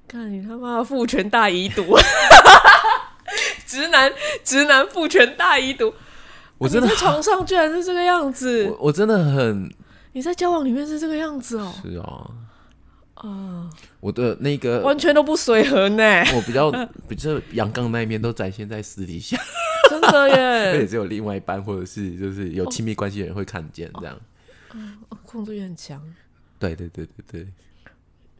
[0.06, 1.82] 看你他妈的父权大遗毒，
[3.72, 4.12] 直男
[4.44, 5.94] 直男父权大遗毒。
[6.58, 8.66] 我真的你在床上居然是这个样子。
[8.70, 9.72] 我，我真的很
[10.12, 12.30] 你在交往里面是这个样子哦，是哦，
[13.14, 16.70] 啊，我的那个完全都不随和呢，我比较
[17.08, 19.36] 比较阳刚那一面都展现在私底下，
[19.88, 24.16] 真的而且耶，只有另外一半或者是就是有亲密关系的人会看见这样。
[25.24, 26.00] 控制欲很强。
[26.58, 27.46] 对对对对对，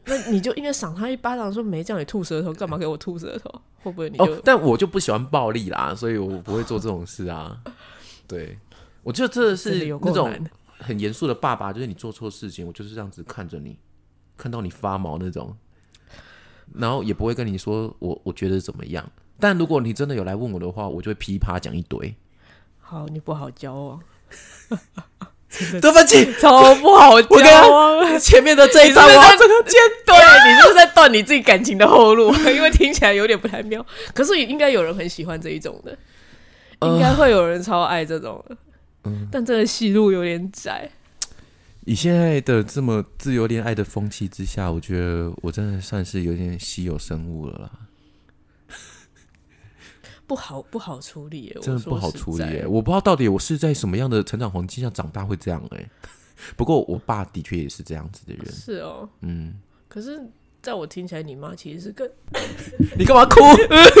[0.05, 3.49] 那你就应该赏他一巴掌，说没叫你吐舌头，干嘛给我吐舌头？
[3.81, 7.61] 会不会你就、哦，但我就不喜欢暴力啦，所以我不会做这种事啊。
[8.27, 8.57] 对，
[9.03, 10.31] 我觉得这真是那种？
[10.79, 13.77] 很严肃的爸爸，就是你做错事情，我就是这样子看着你，
[14.35, 15.55] 看到你发毛那种，
[16.73, 19.09] 然后也不会跟你说我我觉得怎么样。
[19.39, 22.13] 但如果你真的有来问我的话，我就会噼啪讲一堆。
[22.81, 24.01] 好，你不好交往，
[25.79, 28.19] 对不起，超不好交我跟他往。
[28.19, 33.85] 前面的这一段我这个尖 对你就是在断你自己感情的后路， 因为听起来有点不太妙。
[34.13, 35.97] 可是应该有人很喜欢这一种的，
[36.81, 38.57] 应该会有人超爱这种的。
[39.31, 40.89] 但这个戏路有点窄。
[41.85, 47.69] 以现在的这么自由恋爱的风气之下，我觉得我真的算是有点稀有生物了啦，
[50.33, 52.65] 不好不好处理耶，真的不好处理耶。
[52.65, 55.85] 我不知道到底我是在什么样的成长环境下长大会这样哎。
[56.55, 59.53] 不过我爸的确也是这样子的人，是哦，嗯。
[59.87, 60.19] 可是
[60.59, 62.09] 在我听起来，你妈其实是更
[62.97, 63.39] 你干嘛哭？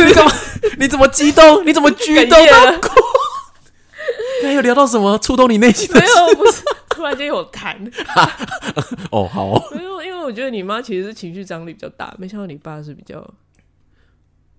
[0.07, 0.31] 你干嘛？
[0.79, 1.63] 你怎么激动？
[1.67, 2.79] 你怎么激动哽咽了？
[4.41, 6.05] 刚才有聊到什么触动你内心的没？
[6.05, 7.77] 有，不是，突然间有痰。
[9.11, 13.25] 哦，好哦，没有，因为我觉得你妈其实是情绪张力比较大，没想到你爸是比较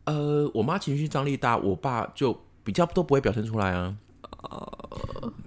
[0.05, 3.95] 呃，我妈情绪张力大，我爸就比较都不会表现出来啊。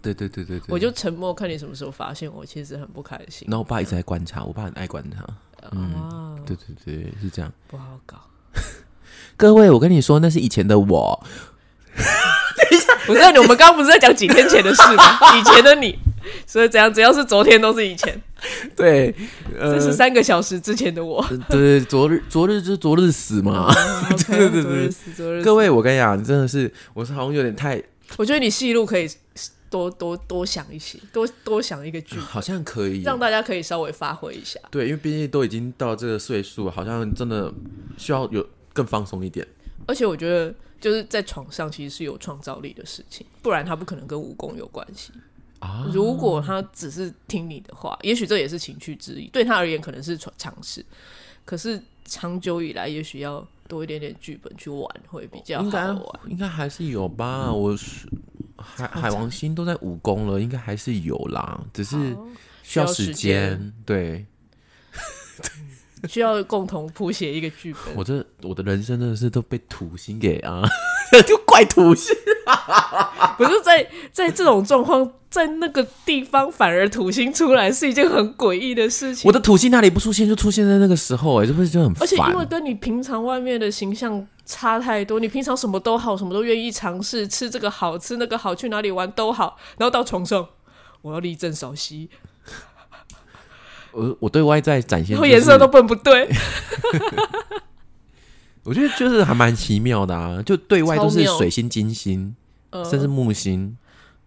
[0.01, 3.47] 对对对对对，我就沉默，看你什么时候发现我其实很不开心。
[3.49, 5.25] 然后我爸一直在观察，我爸很爱观察。
[5.71, 7.51] 嗯，对对对，是这样。
[7.67, 8.17] 不好搞。
[9.35, 11.23] 各位，我跟你说，那是以前的我。
[12.57, 15.03] 等一下不是，我们刚刚不是在讲几天前的事吗？
[15.37, 15.97] 以前的你，
[16.45, 16.93] 所以怎样？
[16.93, 18.21] 只要是昨天都是以前，
[18.75, 19.13] 对，
[19.53, 21.25] 这呃，是三个小时之前的我。
[21.49, 23.73] 对，昨日昨日就是昨日死嘛。
[24.27, 27.81] 对对对昨日死，昨日死各位，我跟你讲，真的是，我是好像有点太，
[28.17, 29.09] 我觉得你戏路可以
[29.69, 34.59] 多多多想一些，多多想一个剧，好像可以，让大家可以稍微发挥一下。
[34.71, 37.51] 对，因为毕竟都已经到这个岁数，好像真的
[37.97, 39.45] 需要有更放松一点。
[39.85, 45.11] 而且我觉得就是在床上其实是有创造力的事情，不然他不可能跟武功有关系。
[45.59, 50.85] 啊如果他只是听你的话，也许这也是情趣之一，对他而言可能是尝尝试。
[51.45, 56.19] 可是长久以来，也许要多一点点剧本去玩会比较好应该玩。
[56.29, 57.51] 应该还是有吧？
[57.51, 58.07] 我是
[58.57, 61.95] 海海王星都在武功了，应该还是有啦，只是
[62.63, 63.73] 需要时间。
[63.85, 64.25] 对
[66.07, 67.95] 需要共同谱写一个剧本。
[67.95, 70.61] 我这我的人生真的是都被土星给啊，
[71.25, 72.15] 就怪土星。
[73.37, 79.27] 不是在在这种状况，在那个地方反而土星出来是一件很诡异的事情。
[79.27, 82.03] 我的土星哪里不出现，就出现在那个时候、哎，这不是就很烦。
[82.03, 82.45] 而且因为？
[82.47, 90.47] 跟你平常外面的形象差太多，你平常什么都好，什么都愿意尝试，吃这个好吃那个好，去哪里玩都好，然后到床上
[91.03, 92.09] 我要立正稍息，
[93.91, 96.27] 我我对外在展现、然就是，后颜色都笨不对，
[98.63, 102.35] 我觉得就是还蛮奇妙的啊，就对外都是水星、金星，
[102.71, 103.77] 呃甚至木星，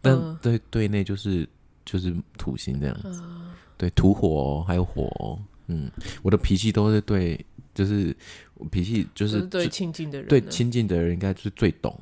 [0.00, 1.48] 但嗯对对内就是
[1.84, 3.20] 就是土星这样子。
[3.24, 5.90] 嗯对，土火、哦、还有火、哦，嗯，
[6.22, 7.42] 我的脾气都是对，
[7.74, 8.14] 就是
[8.54, 11.98] 我脾气就就是是对亲近的人，对亲近的人应该是最懂。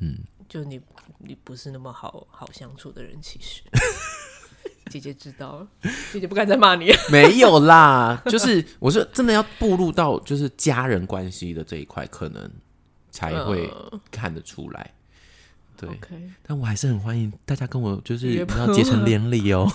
[0.00, 0.78] 嗯就你
[1.16, 3.62] 你不是那么好好相处的人，其实
[4.90, 5.68] 姐姐知道了，
[6.12, 6.98] 姐姐不敢再骂你了。
[7.10, 12.50] 没有啦，就是我是真的要步入到就是家人关系的这一块，可能
[13.10, 13.72] 才会
[14.10, 14.92] 看得出来。
[15.76, 15.88] 对
[16.46, 19.66] 但我还是很欢迎大家跟我就是你要结成连理哦，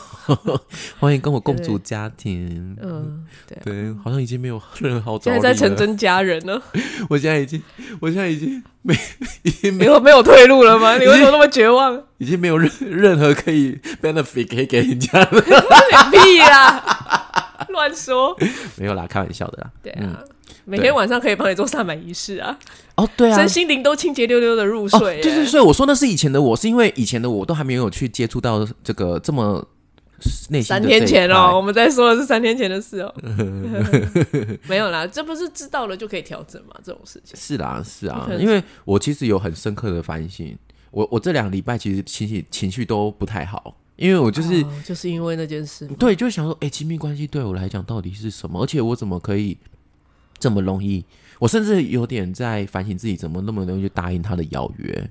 [0.99, 2.77] 欢迎跟我共对组家庭。
[2.81, 3.25] 嗯，
[3.63, 5.67] 对好像已经没有任何好找现在在。
[5.67, 6.61] 成真家人呢，
[7.09, 7.61] 我现在已经，
[7.99, 8.95] 我现在已经没，
[9.43, 10.95] 已经没没，有没有退路了吗？
[10.99, 12.01] 你为什么那么绝望？
[12.19, 15.41] 已经没有任任何可以 benefit 可以给人家的。
[15.41, 18.35] 屁啦，乱说。
[18.77, 19.71] 没有啦，开玩笑的啦。
[19.83, 20.23] 对啊，
[20.67, 22.59] 每天晚上可以帮你做萨满仪式啊，
[22.95, 25.21] 哦，对啊身，心灵都清洁溜溜的入哦，睡。
[25.21, 29.65] 对对，哎所以我说那是以前的我，是因为以前的我都还没有去接触到这个这么
[30.49, 33.13] 内心三天前哦，我们在说的是三天前的事哦。
[34.67, 36.75] 没有啦，这不是知道了就可以调整嘛？
[36.83, 37.39] 这种事情。
[37.39, 40.53] 是啦，是啊因为我其实有很深刻的反省，
[40.91, 48.61] 我我这两个礼拜其实情绪情绪都不太好，因为我就是、哦就是因为那件事，对，就想说，哎、亲密关系对我来讲到底是什么？
[48.61, 49.57] 而且我怎么可以
[50.39, 51.05] 这么容易？
[51.39, 55.09] 我甚至有点在反省自己，怎么那么容易就答应他的邀约？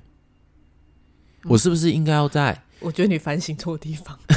[1.43, 2.63] 我是不是应该要在？
[2.79, 4.19] 我觉得你反省错地方。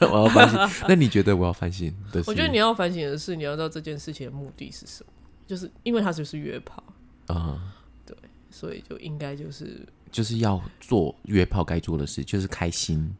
[0.00, 0.58] 那我要反省？
[0.88, 1.92] 那你觉得我要反省？
[2.26, 5.12] 我觉得你要反省的是，你要知道这件事情的目的是什么，
[5.46, 6.82] 就是因为它就是约炮，
[7.28, 7.72] 啊、
[8.04, 8.16] 对
[8.50, 13.14] 所以就应该就是就是要做约炮该做的事，就是开心，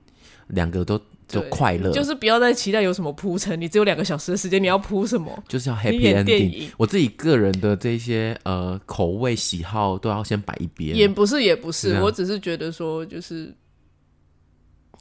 [0.48, 1.00] 两个都
[1.32, 5.42] 都对快乐，就是不要再期待有什么铺陈，你只有两个小时的时间，你要铺什么？
[5.48, 6.70] 就是要你 happy ending 影。
[6.76, 13.54] 我自己个人的这些呃口味喜好都要先摆一边，也不是，也不是，我只是觉得说，就是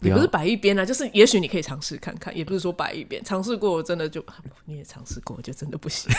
[0.01, 4.23] 也不是摆一边啊，就是也许你可以尝试看看，也不是说摆一边，尝试过我真的就
[4.65, 6.11] 你也尝试过，就真的不行。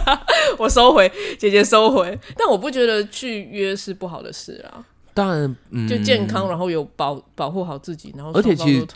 [0.58, 8.86] 我收回，姐姐收回，但我不觉得去约是不好的事啊，当然，嗯，就健康，然后有保保护好自己，然后而且其实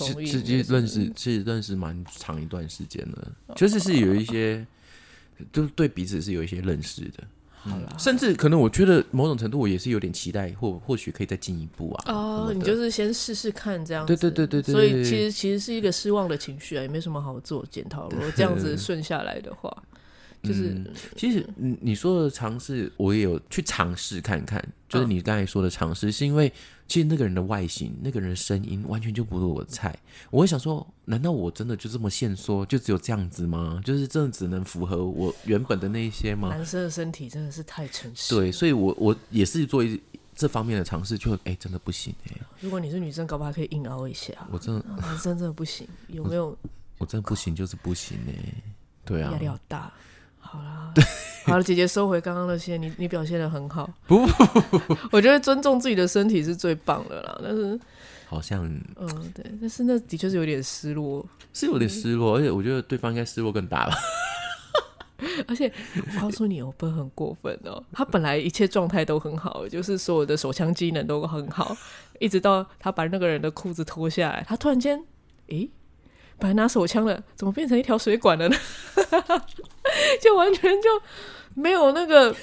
[0.43, 4.67] 其实认识是认识蛮长一段时间了，确实是有一些，
[5.51, 7.25] 就是对彼此是有一些认识的。
[7.63, 7.97] 好啦。
[7.99, 12.13] 甚至可能我觉得某种程度我也是有点期待，或或许可以再进一步啊。
[12.13, 18.11] 哦，你就是先试试看这样子，对对对对对所以其实其实是一个失望的情绪啊，也没什么好自我检讨。
[18.11, 19.75] 如果这样子顺下来的话，
[20.43, 24.63] 就是嗯其实你你说的尝试，我也有去尝试看看。
[24.89, 26.53] 就是你刚才说的尝试，是因为
[26.89, 29.97] 其实那个人的外形、那个人的声音完全就不是我的菜。
[30.31, 33.81] 我会想说，难道我真的就这么限缩，就只有这样子吗？
[33.85, 36.49] 就是真的只能符合我原本的那一些吗？
[36.49, 38.35] 男生的身体真的是太诚实。
[38.35, 40.01] 对，所以我我也是做一
[40.35, 44.33] 这方面的尝试，就哎、真的不行哎、如果你是女生，搞不好可以硬凹一下。
[44.51, 46.59] 我真的男生真的不行，有没有
[46.99, 48.35] 我真的不行，就是不行哎、
[49.05, 49.93] 对啊压，力好大？
[50.51, 50.93] 好啦，
[51.45, 53.89] 好了，姐姐收回刚刚那些，你你表现的很好。
[54.09, 54.29] 不
[55.13, 57.41] 我觉得尊重自己的身体是最棒的啦。
[57.41, 57.79] 但是，
[58.27, 58.65] 好像
[58.97, 61.25] 嗯，对，但是那的确是有点失落。
[61.53, 63.95] 是有点失落，而且我觉得对方应该失落更大吧。
[65.47, 67.81] 而且我告诉你，我不会很过分哦。
[67.93, 71.77] 他本来一切状态都很好，就是所有的手枪机能都很好，
[72.19, 75.01] 一直到他把那个人的裤子脱下来，他突然间，
[75.49, 75.71] 诶，
[76.41, 78.57] 本来拿手枪的，怎么变成一条水管了呢？
[80.21, 80.89] 就完全就
[81.55, 82.35] 没有那个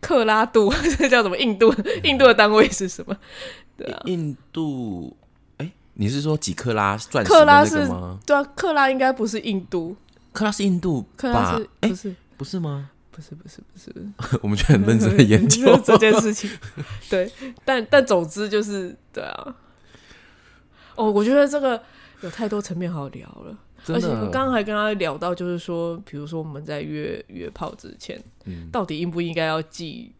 [0.00, 1.36] 克拉度， 这叫什么？
[1.38, 1.74] 印度？
[2.02, 3.16] 印度的单位是什么？
[3.76, 5.16] 对啊，印度，
[5.58, 8.18] 哎、你是说几克拉钻石克拉是吗？
[8.26, 9.96] 对啊，克拉应该不是印度，
[10.32, 11.68] 克拉是印度克拉是？
[11.80, 12.14] 不是？
[12.36, 12.90] 不是吗？
[13.10, 16.50] 不是不是不是， 我们就很认真的研究这件事情。
[17.08, 17.30] 对，
[17.64, 19.54] 但但总之就是对啊。
[20.96, 21.80] 哦，我觉得这个
[22.22, 24.30] 有太多层面好聊了，而且我。
[24.30, 30.12] 刚刚还跟他聊到，就是说，比如说我们在约约炮之前，嗯到底应不应该要寄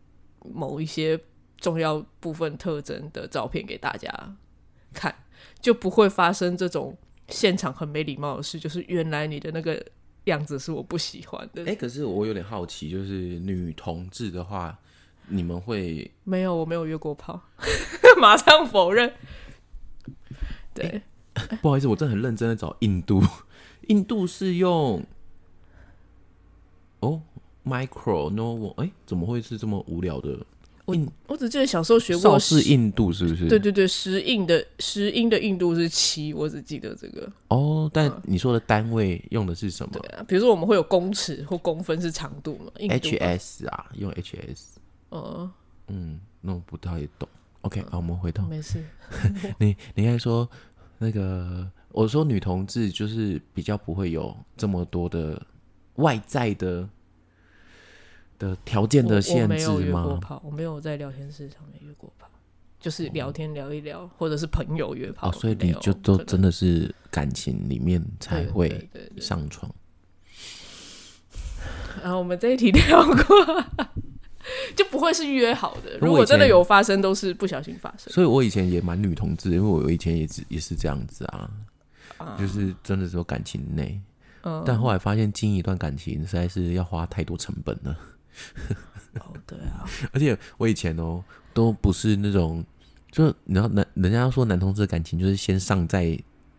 [0.52, 1.18] 某一些
[1.59, 4.11] 重要部分特征的照片给大家
[4.92, 5.14] 看，
[5.61, 6.96] 就不会发生这种
[7.29, 9.83] 现场很没礼貌的事，就是原来你的那个
[10.25, 11.64] 样子是我不喜欢的。
[11.64, 14.79] 哎、可是我有点好奇，就是女同志的话，
[15.29, 17.40] 你们会没有，我没有约过炮，
[18.21, 19.10] 马上否认。
[20.75, 21.00] 对，
[21.62, 23.22] 不好意思，我真的很认真的找印度，
[23.88, 25.04] 印度是用
[27.00, 27.20] 哦
[27.64, 30.38] micro no 哎、怎么会是这么无聊的？
[31.26, 33.48] 我只记得小时候学过邵氏印度是不是？
[33.48, 37.26] 对对对，十印的十音的印度是七，我只记得这个。
[37.48, 44.60] 哦，但你说的单位用的是什么对啊，比如说我们会有公尺或公分是长度嘛？HS 啊，用 HS。
[45.10, 45.50] 嗯，
[45.88, 47.26] 嗯，那我不太懂。
[47.62, 48.85] OK，好，我们回到没事。
[49.58, 50.46] 你，你应该说
[51.05, 55.40] 那个，我说女同志就是比较不会有这么多的
[55.96, 56.88] 外在的
[58.38, 60.19] 的条件的限制我没有约过吗？
[60.23, 62.27] 炮，我没有在聊天室上面约过炮，
[62.81, 65.29] 就是聊天聊一聊，或者是朋友约炮。
[65.29, 68.88] 哦，所以你就都真的是感情里面才会
[69.19, 69.71] 上床。
[72.02, 73.65] 然后我们这一题聊过，
[74.77, 75.99] 就不会是约好的。
[76.01, 78.13] 如果真的有发生，都是不小心发生。
[78.13, 81.51] 所以我以前也蛮女同志，因为我以前也是也是这样子啊，
[82.19, 84.01] 啊就是真的是有感情内，
[84.42, 87.97] 嗯，但后来发现经营一段感情实在是要花太多成本了。
[89.21, 91.23] 哦，对啊，而且我以前哦
[91.53, 92.65] 都不是那种，
[93.11, 96.19] 就你知道男人家说男同志的感情就是先上再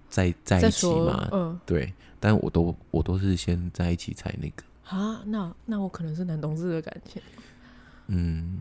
[0.09, 7.21] 再在再一起嘛，嗯对，但我都我都是先在一起才那个，啊，那那我可能是男同志的感情。
[8.07, 8.59] 嗯，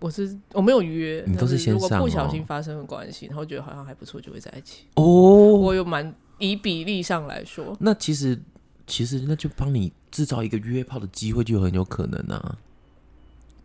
[0.00, 4.84] 我是我没有约，你都是先上不小哦心发生了关系，然后觉得好像还不错，就会在一起。
[4.94, 8.40] 哦，我有蛮以比例上来说，那其实
[8.86, 12.58] 其实那就帮你制造一个约炮的机会，就很有可能啊。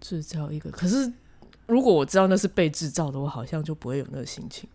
[0.01, 1.11] 制造一个，可是
[1.66, 4.68] 如果我知道那是被制造的，我好像就不会有那个心情。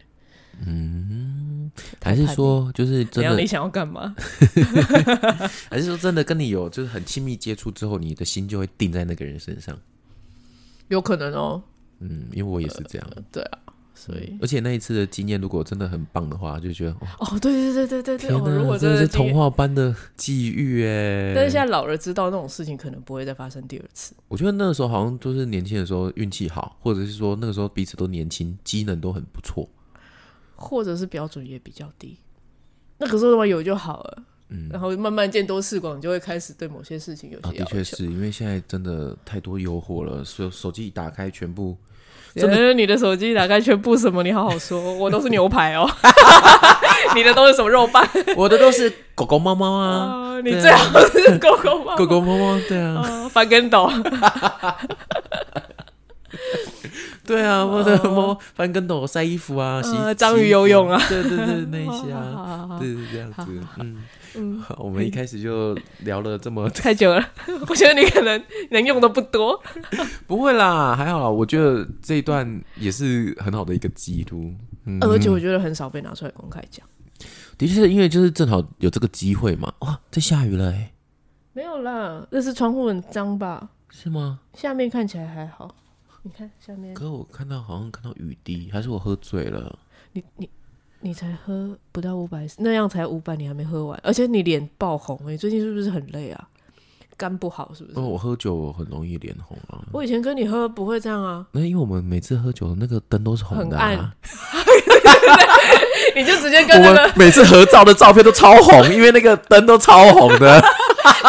[0.67, 1.71] 嗯
[2.03, 3.39] 还是说，就是真的？
[3.39, 4.15] 你，想要干嘛？
[5.71, 9.79] 还是说真的跟你有就是很亲密接触之后，你的心就会定在那个人身上？
[10.89, 11.63] 有可能哦，
[12.01, 13.09] 嗯，因为我也是这样。
[13.31, 13.59] 对啊，
[13.95, 21.33] 所以而且那一次的经验，如果真的很棒的话，就觉得哇，哦，对对对对对对，天哦，如果真的是童，话般的际遇哎！
[21.35, 24.15] 但是现在老了知道那种事情可能不会再发生第二次。
[24.29, 29.69] 我觉得那个时候好像都是年轻的时候运气好，或者是说那个时候彼此都年轻，机能都很不错。
[30.57, 32.19] 或者是标准也比较低。
[32.99, 37.71] 那个时候的话有就好了，嗯，然后慢慢见多识广，你就会开始对某些事情有啊，的些要求。
[37.73, 41.77] 确是因为现在真的太多诱惑了，手手机一打开全部
[42.35, 44.23] 真的，你的手机打开全部什么？
[44.23, 45.89] 你好好说， 我都是牛排哦，
[47.15, 48.07] 你的都是什么肉棒？
[48.37, 50.41] 我的都是狗狗、猫猫啊，啊？
[50.43, 51.97] 你最好是狗狗猫？
[51.97, 53.91] 狗狗、猫猫，对啊，啊，翻跟斗，
[57.27, 63.45] 对啊，我的猫翻跟斗、晒衣服啊，洗呃章鱼游泳啊，对对对，那一些好啊，对对这样子，
[63.79, 64.05] 嗯
[64.61, 67.23] 好 我们一开始就聊了这么 太久了，
[67.69, 69.61] 我觉得你可能能用的不多。
[70.27, 74.55] 不会啦，还好啦，我觉得这一段也是很好的一个记录。
[74.85, 76.87] 嗯，而且我觉得很少被拿出来公开讲。
[77.57, 79.73] 的确是因为就是正好有这个机会嘛。
[79.81, 80.93] 哇，在下雨了哎、
[81.53, 83.71] 没有啦，那是窗户很脏吧？
[83.91, 84.41] 是吗？
[84.55, 85.75] 下面看起来还好。
[86.23, 89.79] 你看下面，可我看到好像看到雨滴，还是我喝醉了？
[90.13, 90.49] 你你
[91.01, 96.45] 你才喝不到五百，那样才五百，你还没喝完，而且你脸爆红你、最近是不是很累啊？
[97.17, 97.99] 肝不好是不是？
[97.99, 99.83] 哦，我喝酒很容易脸红啊。
[99.93, 104.15] 我以前跟你喝不会这样啊，那因为我们每次喝酒那个灯都是红的、很啊，
[106.15, 110.63] 你就直接跟那个们每次合照的照片都超红，因为那个灯都超红的。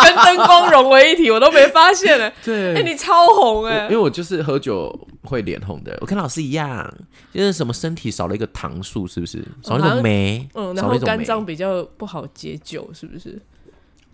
[0.03, 2.32] 跟灯光融为一体，我都没发现呢。
[2.43, 4.93] 对哎、你超红哎、因为我就是喝酒
[5.24, 6.91] 会脸红的，我跟老师一样，
[7.34, 9.43] 就是什么身体少了一个糖素，是不是？
[9.61, 13.41] 少了一种酶，嗯，然后肝脏比较不好解酒，是不是？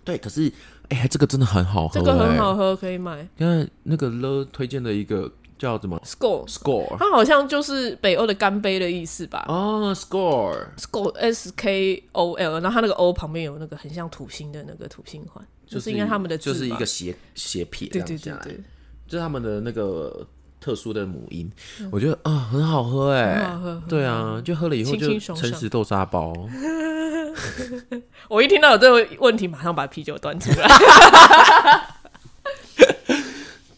[0.03, 0.51] 对，可是
[0.89, 2.38] 哎、这个真的很好喝、这个很哎。
[2.38, 3.28] 好喝，可以买。
[3.38, 10.68] 因为那个了推荐的一个叫什么？Score，Score 它好像就是北欧的干杯的意思吧、哦，Score。
[10.76, 18.64] S c o r e S K O L，然后它那个 O 旁边有那个很像土星的那个土星环，就是应该他们的就是一吧个斜斜撇这对对对样下来，对，
[19.08, 20.28] 就是他们的那个
[20.66, 21.47] 特殊的母音，
[21.91, 26.34] 我觉得啊、很好喝哎、很好喝对啊，就喝了以后清就诚实豆沙包，
[28.28, 30.68] 我一听到有这个问题，马上把啤酒端出来。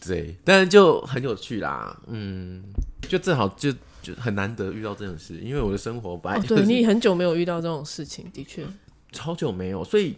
[0.00, 2.64] 对，但是就很有趣啦，嗯，
[3.02, 3.70] 就正好就
[4.00, 8.64] 就很难得遇到这种事，因为我的生活本来哦，就是、对你很久没有遇到这种事情，的确，
[9.12, 10.16] 超久没有，所以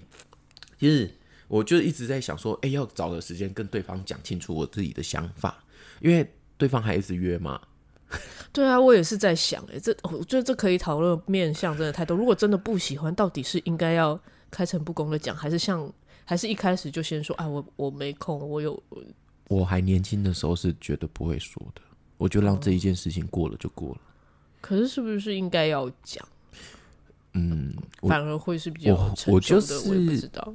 [0.78, 1.10] 其实
[1.48, 5.64] 我就一直在想说，哎、要找个时间跟对方讲清楚我自己的想法，
[5.98, 7.58] 因为对方还一直约吗。
[8.52, 12.16] 对啊，我也是在想，哎，这我觉得这可以讨论面向真的太多。
[12.16, 15.90] 如果真的不喜欢，到底是应该要开诚布公的讲，还是像，
[16.24, 18.80] 还是一开始就先说，啊，我我没空，我有
[19.48, 21.80] 我还年轻的时候是绝对不会说的，
[22.18, 24.00] 我就让这一件事情过了就过了。
[24.60, 26.26] 可是是不是应该要讲？
[27.34, 30.54] 嗯，反而会是比较我成我就熟的我也不知道。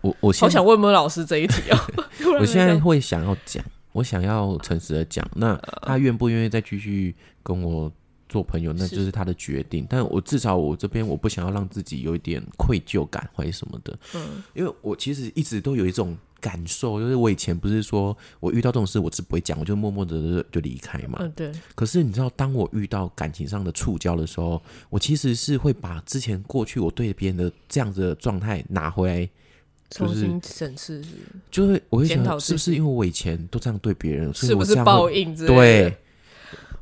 [0.00, 1.78] 我我好想问问老师这一题哦。
[2.40, 3.62] 我现在会想要讲，
[3.94, 7.14] 我想要诚实的讲，那他愿不愿意再继续
[7.44, 7.90] 跟我
[8.28, 9.86] 做朋友，那就是他的决定。
[9.88, 21.18] 但我至少我这边我不想要让自己有一点愧疚感或者什么的，嗯，因为我其实一直都有一种感受，就是我以前不是说我遇到这种事我是不会讲，我就默默的就离开嘛。
[21.20, 29.30] 嗯，对，可是你知道，当我遇到感情上的触礁的时候，我其实是会把之前过去我对别人的这样子的状态拿回来就是
[29.90, 31.10] 重新审视是
[31.50, 35.90] 就会我会想是不是因为我以前都这样对别人，是不是报应之类的？
[35.90, 35.98] 对，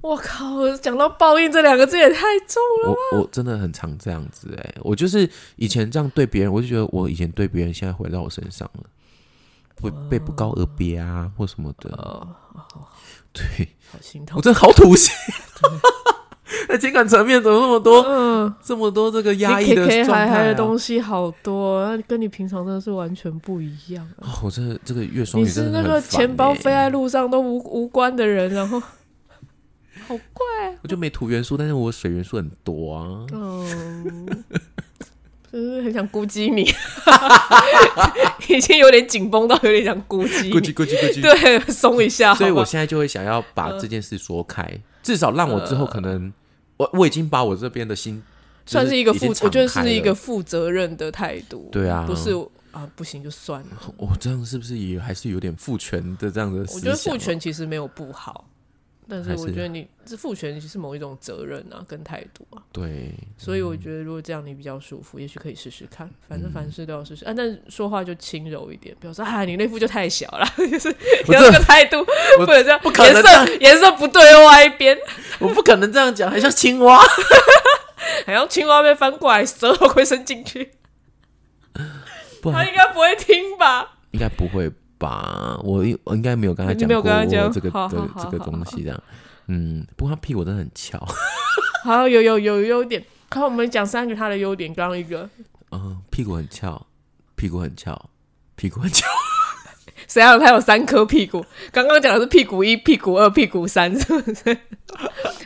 [0.00, 2.96] 我靠，讲到报应这两个字也太重了。
[3.12, 8.84] 我我真的很常这样子哎、我就是以前这样对别人，我就觉得我以前对别人，现在回到我身上了，
[9.80, 11.90] 会被不告而别啊，或什么的。
[11.90, 12.26] 哦，
[13.32, 14.40] 对好心我。
[14.40, 15.14] 真的好土性，
[16.68, 24.28] 在情感层面怎么那么多嗯，这么多这个压抑的东西好多，那跟你平常真的是完全不一样啊。
[24.28, 28.80] 哦我真的这个月双你鱼真是那个钱包欸飞在路上都无无关的人，然后
[30.08, 30.44] 好怪。
[30.82, 33.26] 我就没土元素，但是我水元素很多啊。
[33.32, 34.26] 嗯，
[35.52, 36.62] 就是很想咕叽你，
[38.54, 40.72] 已经有点紧绷到有点想咕叽咕叽你。
[40.72, 41.20] 咕叽。
[41.20, 42.34] 对，松一下。
[42.34, 44.66] 所以我现在就会想要把这件事说开，
[45.02, 46.32] 至少让我之后可能，
[46.82, 48.22] 我我已经把我这边的心
[48.66, 51.68] 算是一个负，我觉得是一个负责任的态度。
[51.70, 52.30] 对啊不是
[52.72, 53.94] 啊，不行就算了。
[53.96, 56.60] 我这样是不是也还是有点父权的这样的？
[56.74, 58.48] 我觉得父权其实没有不好，
[59.12, 62.62] 但是我觉得你这父权是某一种责任啊，跟态度啊。
[62.72, 66.08] 对，所以我觉得如果这样你比较舒服，也许可以试试看。
[66.28, 70.94] 反正嗯凡事都要试试啊，但是说话就轻柔一点，不要说啊你那副就太小了， 就是我
[71.28, 71.98] 你要这个态度，
[72.38, 74.96] 我不能这样，不可能颜色颜色不对歪一边，
[75.40, 76.98] 我不可能这样讲，还像青蛙。
[78.26, 80.72] 还像青蛙被翻过来，舌头会伸进去，
[81.74, 83.98] 他应该不会听吧？
[84.10, 84.70] 应该不会
[85.02, 85.58] 吧？
[85.62, 87.02] 我我应该没有跟他讲过
[87.52, 89.02] 这个好这个这个东西这样。
[89.48, 90.98] 嗯，不过他屁股真的很翘，
[91.84, 93.04] 好，有有有优点。
[93.28, 95.28] 看我们讲三个他的优点，刚刚一个
[95.72, 96.86] 嗯，屁股很翘，
[97.34, 98.10] 屁股很翘，
[98.54, 99.06] 屁股很翘。
[100.08, 101.44] 谁让他有三颗屁股？
[101.70, 104.56] 刚刚讲的是屁股一、屁股二、屁股三，是不是？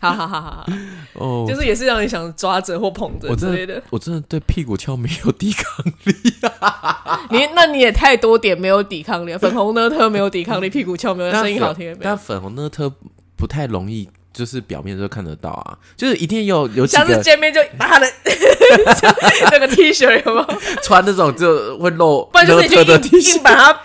[0.01, 0.67] 好好好好好，
[1.15, 3.81] 哦，就是也是让你想抓着或捧着我真之类的。
[3.91, 6.15] 我真的对屁股翘没有抵抗力。
[7.31, 11.97] 你那你也太多点没有抵抗力了，粉红呢特没有抵抗力，屁股翘没有，声音好听。
[12.01, 12.93] 但粉红呢特
[13.37, 18.07] 不太容易，就是表面就看得到啊，就是一定有有几下次个见面就把他的
[19.53, 20.47] 那个 T 恤有没有？
[20.83, 23.81] 穿那种就会露不然就是你就特的硬硬，把它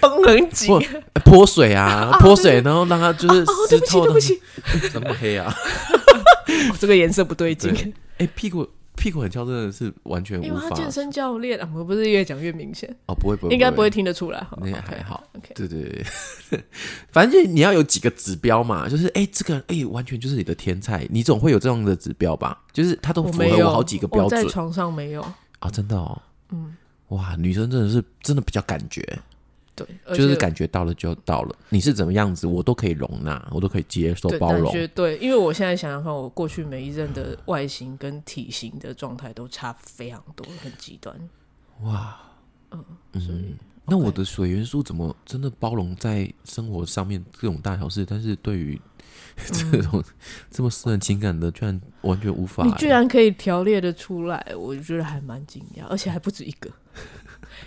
[0.08, 0.68] 绷很紧。
[1.14, 4.40] 不泼水啊，泼水，然后让它就是湿透的对不，起，
[4.90, 5.52] 怎么黑啊？
[6.70, 7.72] 哦 这个颜色不对劲。
[7.72, 14.58] 对哎，屁股屁股很翘，真的是完全无法因为他健身教练啊，我们不是越讲越明显，哦，不会不会，应该不会，听得出来哈。
[14.60, 15.22] 那还好。
[15.38, 16.04] OK，对对
[16.50, 16.64] 对，
[17.12, 22.58] 反正你要有几个指标嘛，就是哎，这个人哎，完全就是你的天才，你总会有这样的指标吧？
[22.72, 25.22] 就是他都符合我好几个标准我在床上没有。
[25.60, 26.20] 啊，真的哦，
[26.50, 26.74] 嗯，
[27.08, 29.02] 哇，女生真的是真的比较感觉，
[29.86, 34.70] 对，就是感觉到了就到了，你是怎么样子，我都可以容纳，我都可以接受包容。
[34.72, 41.14] 绝对，因为我现在想想看，我过去每一任的外形跟体型的状态都差非常多，很极端。
[41.82, 42.20] 哇，
[42.70, 48.80] 嗯嗯，那我的水元素怎么真的包容在生活上面各种大小事，但是对于
[49.36, 50.02] 这种
[50.50, 56.70] 这么私人情感的，居然完全无法、你居然可以调列的出来，我觉得还蛮惊讶，而且还不止一个。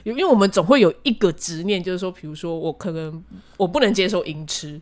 [0.03, 3.23] 因为我们总会有一个执念，就是说，比如说我可能
[3.57, 4.81] 我不能接受音痴，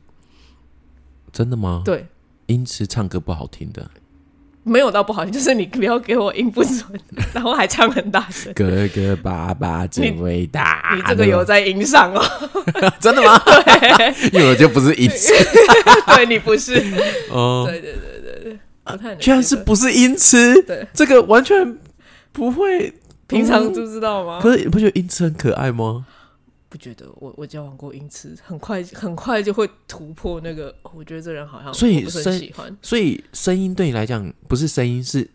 [1.31, 1.81] 真的吗？
[1.85, 2.07] 对，
[2.47, 3.89] 音痴唱歌不好听的，
[4.63, 6.83] 没有到不好听，就是你不要给我音不准，
[7.33, 10.93] 然后还唱很大声，哥哥爸爸真伟大。
[10.95, 12.21] 你这个有在音上哦，
[12.99, 13.41] 真的吗？
[14.33, 15.33] 因为我就不是音痴
[16.15, 16.75] 对你不是，
[17.31, 20.61] 哦，对对对对对，不太能居然是不是音痴？
[20.63, 21.77] 对，这个完全
[22.31, 22.93] 不会。
[23.31, 24.39] 平常就知道吗？
[24.41, 26.05] 可是你不觉得音痴很可爱吗？
[26.69, 32.77] 不觉得我我交往过音痴，很快很快就会突破那个，哦我觉得这人好像所以声喜欢。
[32.81, 35.29] 所以声音对你来讲不是声音，是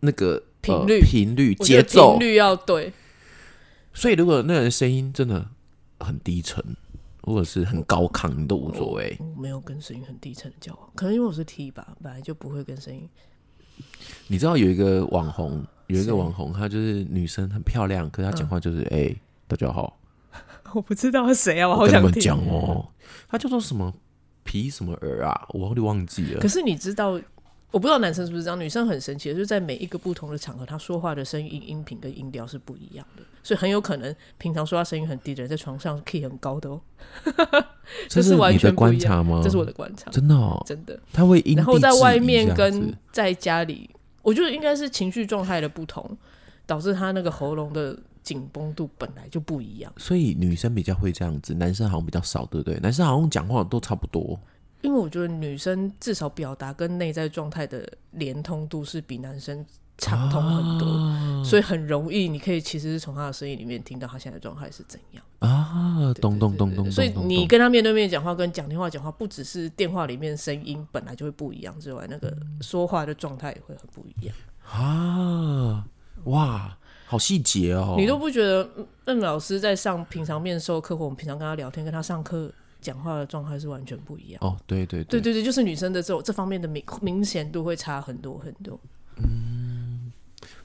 [0.00, 2.28] 那个频率呃频率、节奏频。
[2.28, 2.92] 率要对，
[3.92, 5.46] 所以如果那个人声音真的
[5.98, 6.64] 很低沉，
[7.22, 9.14] 或者是很高亢，你都无所谓。
[9.20, 13.06] 我没有跟声音很低沉的交往，可能因为我是 T 吧，本来就不会跟声音。
[14.28, 19.14] 你知道有一个网红，有一谁个网红，她就是女生很漂亮，可是她讲话就是哎、
[19.46, 19.98] 大家好，
[20.74, 22.22] 我不知道是谁啊，我我好想听。
[22.22, 22.86] 讲哦，
[23.28, 23.92] 她叫做什么
[24.44, 26.48] 皮什么儿啊，我有点忘记了可。
[26.48, 27.10] 是你知道，
[27.70, 36.80] 我不知道男生是不是这样，女生很神奇的，就是在每一个不同的场合，她说话的声音、音频跟音调是不一样的，所以很有可能平常说话声音很低的人，在床上 key 很高的哦。
[38.08, 39.40] 这是完你的全观察吗？
[39.42, 40.98] 这是我的观察，真的哦，真的。
[41.12, 43.90] 他会因然后在外面跟在家里，
[44.22, 46.16] 我觉得应该是情绪状态的不同，
[46.66, 49.92] 导致他那个喉咙的紧绷度本来就不一样。
[49.96, 52.78] 所以女生比较会这样子，男生好像比较少，对不对？
[52.80, 54.38] 男生好像讲话都差不多。
[54.82, 59.64] 因为我觉得女生至少表达跟内在状态的连通度是比男生
[60.00, 61.42] 畅通很多，啊。
[61.44, 65.24] 所以很容易，你可以其实是从他的声音里面听到他现在的状态是怎样。
[65.38, 74.34] 啊，咚咚咚咚咚，所以你跟他面对面讲话，跟讲电话讲话，不只是电话里面声音本来就会不一样之外，那个说话的状态也会很不一样。
[74.70, 75.84] 啊，
[76.24, 76.76] 哇，
[77.06, 84.38] 好细节哦，你都不觉得嗯任老师在上平常面授课，或我们平常跟他聊天，跟他上课讲话的状态是完全不一样。
[84.42, 85.20] 哦，对对对。
[85.20, 88.78] 对对，就是女生的这种这方面的明明显度会差很多很多，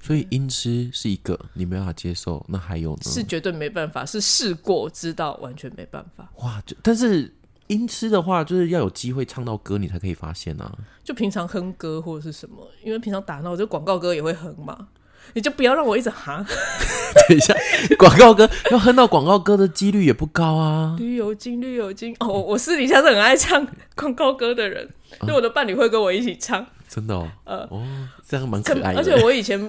[0.06, 3.02] 所以音痴是一个你没办法接受，那还有呢？
[3.06, 6.30] 是绝对没办法，是试过知道完全没办法。
[6.36, 7.34] 哇，就但是
[7.66, 10.72] 音痴的话，就是要有机会唱到歌，你才可以发现啊。
[11.04, 14.90] 就平常哼歌或者是什么，因为平常打闹，就广告歌也会哼嘛，
[15.34, 16.46] 你就不要让我一直哈。
[17.28, 17.56] 等一下，
[17.98, 20.96] 广告歌要哼到广告歌的几率也不高啊。
[21.00, 22.16] 绿油精，绿油精。
[22.20, 24.88] 哦，我我私底下是很爱唱广告歌的人，
[25.26, 26.64] 就我的伴侣会跟我一起唱。
[26.88, 27.84] 真的哦，呃哦，
[28.28, 29.00] 这样蛮可爱的。
[29.00, 29.60] 而且我以前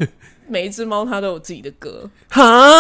[0.49, 2.79] 每一只猫它都有自己的歌， 哈，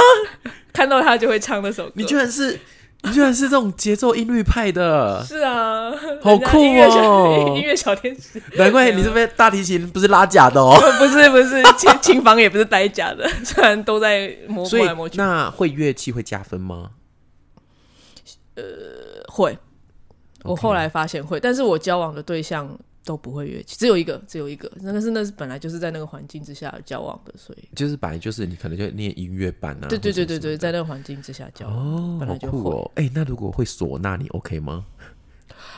[0.72, 1.92] 看到它就会唱那首歌。
[1.94, 2.58] 你居然是
[3.02, 5.90] 你居然是这种节奏音律派的，是啊，
[6.22, 8.40] 好酷哦 音乐小天使。
[8.56, 10.74] 难怪你这边大提琴不是拉假的哦。
[10.98, 15.18] 不 是不是，琴琴房也不是呆假的，虽然都在摸所以摸来摸去。
[15.18, 16.90] 那会乐器会加分吗？
[18.56, 18.62] 呃
[19.28, 19.56] 会，
[20.44, 22.66] 我后来发现会，但是我交往的对象
[23.06, 24.70] 都不会乐器，只有一个，只有一个。
[24.82, 29.86] 那个是那是本来就是在那个环境之下交往的，所以就是本来就是你可能就念音乐班啊。
[29.88, 32.90] 对对对对对，在那个环境之下交往，哦，好本来就哦！
[32.96, 34.84] 哎、那如果会唢呐，你 OK 吗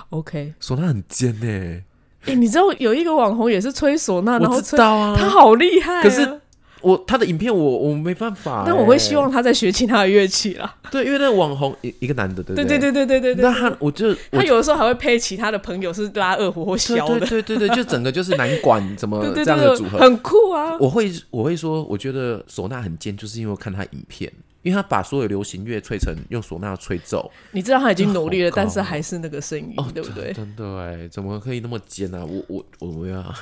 [0.09, 1.83] ？OK，唢呐很尖呢，
[2.24, 5.14] 哎、你知道有一个网红也是吹唢呐，然后知吹，道啊。
[5.14, 6.03] 他好厉害、啊。
[6.03, 6.41] 可是
[6.81, 10.76] 我他的影片我我没办法、但我会哎希望他在学其他的乐器啦。
[10.91, 13.59] 对，因为那个网红一一个男的，对不对对对对对对对那。
[13.59, 19.99] 他我就我他有的时候还会配其他的朋友是拉二胡或对箫的，对对对对，就整个就是难管怎么对对这样的对组合。
[19.99, 20.76] 很酷啊。
[20.79, 30.33] 我会我会说，我觉得唢呐很尖，就是因为我看他影片，因为他把所有流行乐吹成用唢呐吹奏，你知道他已经努力了，但是还是那个声音，哦，对不对？
[30.33, 32.24] 真的哎，怎么可以那么尖呢、啊？
[32.24, 33.35] 我我我没有啊。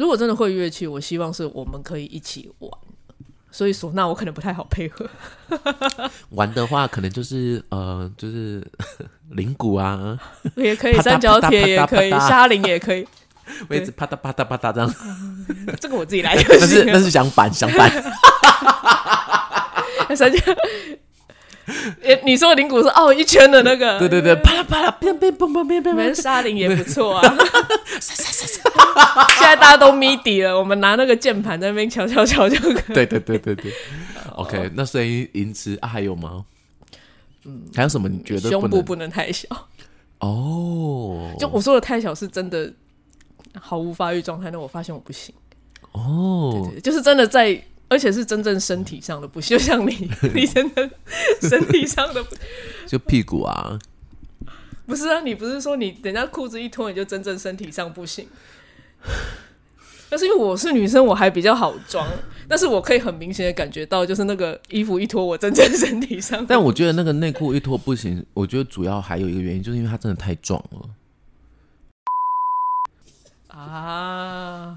[0.00, 2.70] 如果真的会乐器，我希望是我们可以一起玩。
[3.52, 5.04] 所以唢呐我可能不太好配合，
[6.30, 8.66] 玩的话，可能就是呃，就是
[9.32, 10.18] 铃鼓啊，
[10.56, 13.06] 也可以三角铁也可以，沙林也可以，
[13.68, 14.94] 我一直啪嗒啪嗒啪嗒这样。
[15.78, 16.98] 这个我自己来 就那是那。
[16.98, 17.90] 是想板想板，
[20.16, 20.38] 三角，
[22.02, 26.14] 诶你说的铃鼓是哦一圈的那个，对对对，啪啦啪啦，变变蹦蹦变变变你们。
[26.14, 27.36] 沙林也不错啊。
[29.38, 32.94] 现在大家都 MIDI 了，我们拿那个键盘在那边敲敲敲就可以。
[32.94, 33.72] 对对对对对。
[34.36, 36.44] OK，那声音音痴啊还有吗？
[37.44, 38.50] 嗯，还有什么你觉得？
[38.50, 39.48] 胸部不能太小，
[40.18, 42.70] 哦，就我说的太小是真的
[43.58, 45.34] 毫无发育状态，那我发现我不行。
[45.92, 47.60] 哦，对就是真的在，
[47.90, 50.88] 而且是真正身体上的不行， 就像你， 你真的
[51.42, 52.34] 身体上的不
[52.86, 53.78] 就屁股啊，
[54.86, 55.20] 不是啊？
[55.20, 58.26] 你不是说你人家裤子一脱你就真正身体上不行？
[60.08, 62.06] 但是因为我是女生，我还比较好装，
[62.48, 66.44] 但是我可以很明显的感觉到，就是那个衣服一脱，我真正身体上。
[66.46, 70.88] 但我觉得那个内裤一脱不行，我觉得主要还有一个原因，就是因为它真的太壮了。
[73.60, 74.76] 啊，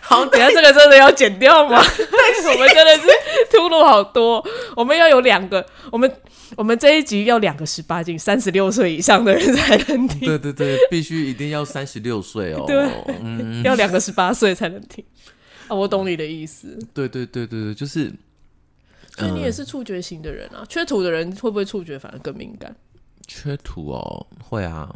[0.00, 1.80] 好，等下这个真的要剪掉吗？
[1.82, 3.08] 我们真的是
[3.50, 4.44] 秃噜好多，
[4.76, 6.10] 我们要有两个，我们
[6.56, 12.64] 我们这一集要两个十八禁，三十六岁以上的人才能听，对对对，必须一定要三十六岁哦。
[12.66, 12.76] 对
[13.22, 15.04] 嗯， 要两个十八岁才能听。
[15.68, 18.12] 啊，我懂你的意思，对对对对对，就是
[19.16, 20.64] 所以你也是触觉型的人啊。
[20.68, 22.74] 缺土的人会不会触觉反而更敏感？
[23.26, 24.94] 缺土哦，会啊，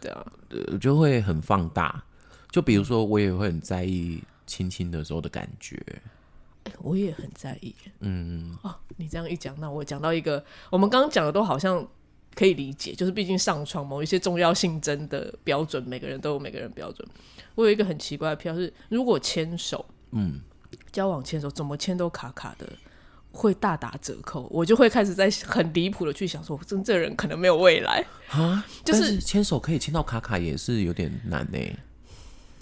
[0.00, 2.02] 对啊，呃，就会很放大。
[2.50, 5.80] 就比如说，我也会很在意亲亲的时候的感觉。
[6.64, 7.74] 哎我也很在意。
[8.00, 11.86] 嗯，哦，你这样一讲，那我讲到一个，我们刚刚讲的都好像
[12.34, 17.08] 可以理解，就是毕竟上床某一些重要性真的标准，每个人都有每个人标准。
[17.54, 20.40] 我有一个很奇怪的票是，如果牵手，嗯，
[20.92, 22.68] 交往牵手怎么牵都卡卡的，
[23.32, 31.58] 会大打折扣，我就会开始在很离谱的去想说，真这人可能没有未来，啊，就是牵手可以牵到卡卡也是有点难呢。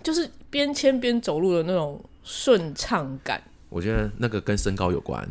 [0.07, 3.43] 就是边牵边走路的那种顺畅感。
[3.69, 5.29] 我觉得那个跟身高有关。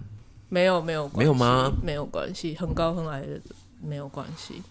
[0.50, 1.72] 没有没有关没有吗？
[1.82, 3.40] 没有关系，很高很矮的
[3.82, 4.62] 没有关系。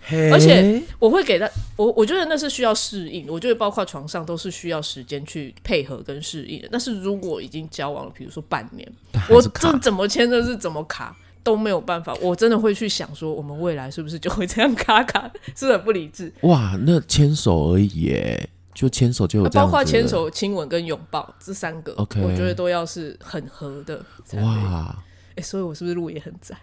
[0.00, 6.68] 嘿而且我会给他，我我觉得那是需要适应，我觉得包括床上都是需要时间去配合跟适应的。
[6.70, 8.88] 但是如果已经交往了，比如说半年，
[9.28, 16.32] 我这怎么牵着是怎么卡都没有办法，我真的会去想说，我们未来是不是就会这样卡卡，是不是很不理智？
[16.42, 18.48] 哇，那牵手而已耶，
[18.78, 24.00] 就牵手就有这样子，包括牵手、亲吻跟拥抱这三个 OK 我觉得都要是很合的。
[24.34, 24.96] 哇，
[25.34, 26.56] 哎、所以我是不是路也很窄？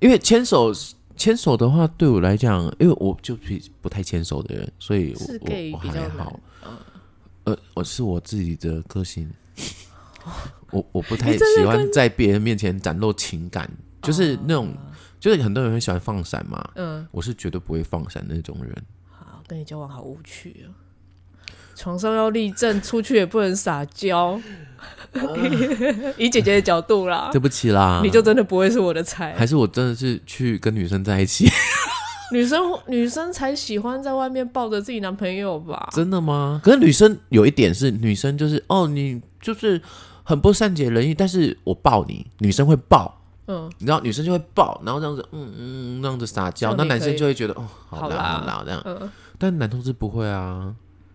[0.00, 0.72] 因为牵手
[1.16, 3.42] 牵手的话，对我来讲，因为我就不
[3.82, 6.40] 不太牵手的人，所以我我我比较好。
[7.44, 9.30] 呃，我是我自己的个性，
[10.72, 13.70] 我我不太喜欢在别人面前展露情感，
[14.02, 14.74] 就是那种，
[15.20, 18.74] 就是很多人很喜欢放闪嘛，嗯，我是绝对不会放闪那种人。
[19.08, 20.74] 好，跟你交往好无趣哦。
[21.74, 24.40] 床上要立正，出去也不能撒娇。
[26.16, 29.34] 以姐姐的角度啦，对不起啦，你就真的不会是我的菜。
[29.36, 31.46] 还是我真的是去跟女生在一起，
[32.32, 35.88] 女生女生才喜欢在外面抱着自己男朋友吧？
[35.92, 36.60] 真的吗？
[36.64, 39.80] 可是女生有一点是，女生就是哦，你就是
[40.24, 43.18] 很不善解人意，但是我抱你，女生会抱。
[43.48, 48.82] 嗯，你知道女生就会抱，然后这样子，嗯嗯，那样子撒娇，那男生就会觉得哦，好啦好啦好啦这样。
[48.86, 50.72] 嗯但男同志不会啊，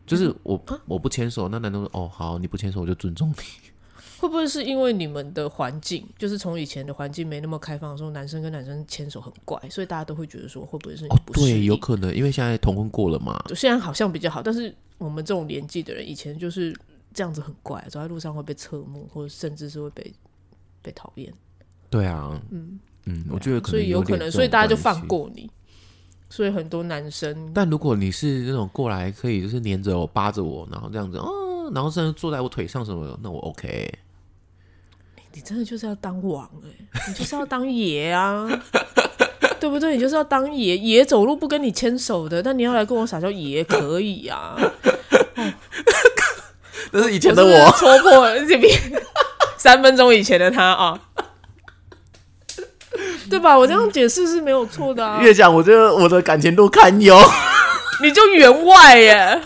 [0.07, 3.35] 就是我我不牵手，那男的说哦好，你不牵手我就尊重你。
[4.19, 11.07] 会不会是因为你们的环境，就是从以前的环境没那么开放的时候，男生跟男生牵手很怪，所以大家都会觉得说，会不会是？
[11.33, 13.39] 对，有可能，因为现在同婚过了嘛。
[13.53, 16.75] 现在好像比较好，但是我们这种年纪的人，以前就是
[17.13, 20.11] 这样子很怪，走在路上会被侧目，或者甚至是会被
[20.81, 21.31] 被讨厌。
[21.91, 25.07] 对啊，嗯嗯，我觉得可能所以有可能，所以大家就放。
[25.07, 25.47] 过你。
[26.29, 33.91] 所以很多男生，但如果你是那种过来可以就是黏着我、扒着我，然后这样子，哦，然后甚至坐在我腿上什么的，那我 OK。
[35.33, 36.69] 你真的就是要当王哎、
[37.07, 38.47] 你就是要当爷啊，
[39.59, 39.93] 对不对？
[39.93, 44.57] 你就是要当爷，爷走路不跟你牵手的，但你要来跟我撒娇，爷可以啊。
[46.91, 48.75] 那是以前我的我，戳破了这边
[49.57, 50.99] 三分钟以前的他啊，
[53.29, 53.57] 对吧？
[53.57, 55.19] 我这样解释是没有错的啊。
[55.23, 57.17] 越讲我觉得我的感情都堪忧。
[57.99, 59.41] 你就员外耶，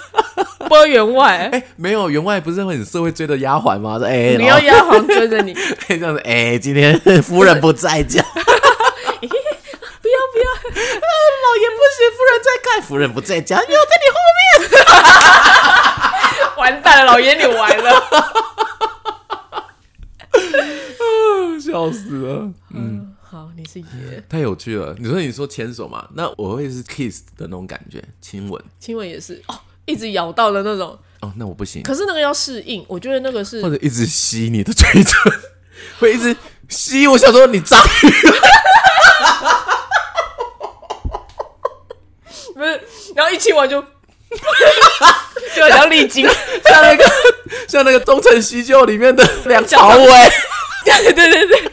[0.68, 3.98] 播员外，哎、没有，员外不是会很社会追的丫鬟吗？
[3.98, 5.56] 说哎，你要丫鬟追着你，
[5.88, 8.52] 这样子，哎、今天夫人不在家，不要
[9.22, 10.52] 不要，
[11.40, 14.70] 老爷不行，夫人在看，夫人不在家，有在你后面
[16.58, 18.04] 完蛋了，老爷你完了。
[20.34, 22.50] 面，笑死了。
[22.76, 24.94] 嗯，好，你是爷，太有趣了！
[25.00, 31.00] 你说你说牵手嘛，那我会是 kiss 的那种感觉，亲吻亲吻也是哦，一直咬到的那种。
[31.22, 35.34] 哦，那我不行，可是那个要适应，我觉得那个是或者一直吸你的嘴唇，
[35.98, 36.36] 会一直
[36.68, 37.08] 吸。
[37.08, 38.10] 我想说你章鱼，
[42.54, 42.82] 不是，
[43.16, 43.82] 然后一亲完就
[45.56, 46.28] 就好像历经，
[46.66, 47.10] 像那个
[47.70, 50.06] 像那个东成西就里面的梁朝伟，
[50.84, 51.72] 对对对对。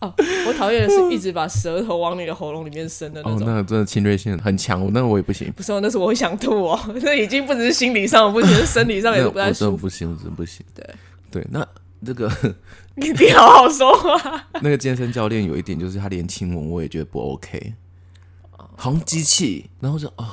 [0.00, 0.14] 哦，
[0.46, 3.48] 我讨厌的是一直把舌头往你的喉咙里面伸的那种哦，种。
[3.48, 9.76] 那个真的侵略性很强，那我也不行，不是哦，那是我会想吐哦， 那已经不只是心理上的不行，是生理上也是那我真的不太舒服。
[9.76, 10.64] 不行，我真的不行。
[10.74, 10.86] 对
[11.30, 11.66] 对，那
[12.04, 12.30] 这个
[12.96, 14.46] 你你好好说话。
[14.62, 17.74] 那个健身教练有一点就是他连亲吻我也觉得不 OK，
[18.76, 20.26] 好像机器，然后就哦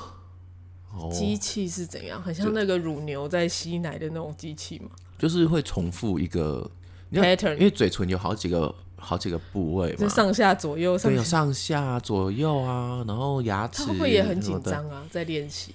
[0.98, 2.22] 哦，机器是怎样？
[2.22, 4.90] 很像那个乳牛在吸奶的那种机器嘛
[5.20, 6.70] 就是会重复一个
[7.10, 14.60] 因？pattern 因为嘴唇有好几个好几个部位嘛，就上下左右上对，上下左右啊，然后牙齿他会不会也很紧？
[14.64, 15.04] 张啊？
[15.10, 15.74] 在练习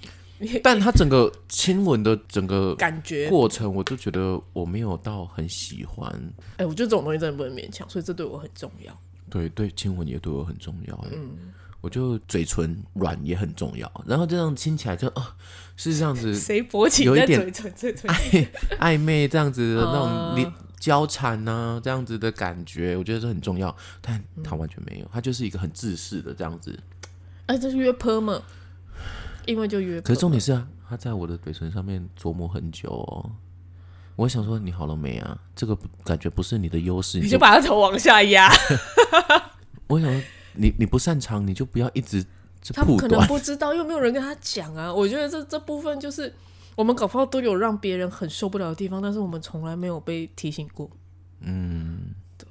[0.61, 6.11] 但他整个亲吻的整个感觉，过程，我就觉得我没有到很喜欢。
[6.57, 8.91] 哎、我觉得这种东西真的不能勉强，所以这对我很重要。
[9.29, 11.05] 对对，亲吻也对我很重要。
[11.13, 15.33] 嗯，我就嘴唇软也很重要，然后这样亲起来就啊、
[15.77, 18.11] 是这样子谁勃起有一点嘴唇嘴唇？
[18.11, 18.47] 暧
[18.79, 20.53] 暧昧这样子的那种
[20.83, 23.73] 交缠呐、这样子的感觉，我觉得这很重要。
[24.01, 26.77] 但嗯他完全没有，他就是一个很自私的这样子。
[27.45, 28.41] 哎、这是约坡嘛？
[29.45, 30.07] 因为就约坡。
[30.07, 33.31] 可是重点是啊，他在我的嘴唇上面琢磨很久哦。
[34.17, 35.39] 我想说，你好了没啊？
[35.55, 38.51] 这个不感觉不是你的优势，你你就把他头往下压，
[39.87, 40.21] 我想说，
[40.55, 42.25] 你你不擅长，你就不要一直
[42.73, 43.25] 他不可能。
[43.25, 44.93] 不知道，又没有人跟他讲啊。
[44.93, 46.35] 我觉得这这部分就是
[46.75, 50.89] 我们搞不好都有让别人很受不了的地方，但是我们从来没有被提醒过。
[51.41, 52.47] 嗯，对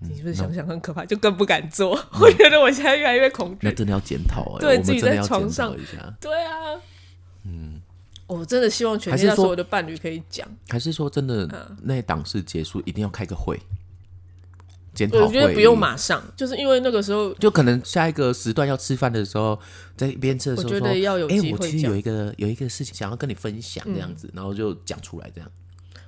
[0.00, 1.90] 你是不是想想很可怕，就更不敢做？
[2.20, 3.58] 我觉得我现在越来越恐惧。
[3.62, 5.74] 那真的要检讨哎，我们对自己在床上。
[6.20, 6.80] 对啊，
[7.44, 7.80] 嗯，
[8.26, 10.46] 我真的希望全还是说天下所有的伴侣可以讲。
[10.68, 13.60] 还是说真的，嗯那档事结束一定要开个会，
[14.96, 15.24] 检讨会？
[15.24, 19.56] 我觉得不用马上，就是因为那个时候就可能下一个时段要吃饭的时候，
[19.96, 25.48] 在一边吃的时候说，我觉得要有哎、机会讲我其实有一个有一个事情想要跟你分享，这样嗯子，然后就讲出来这样。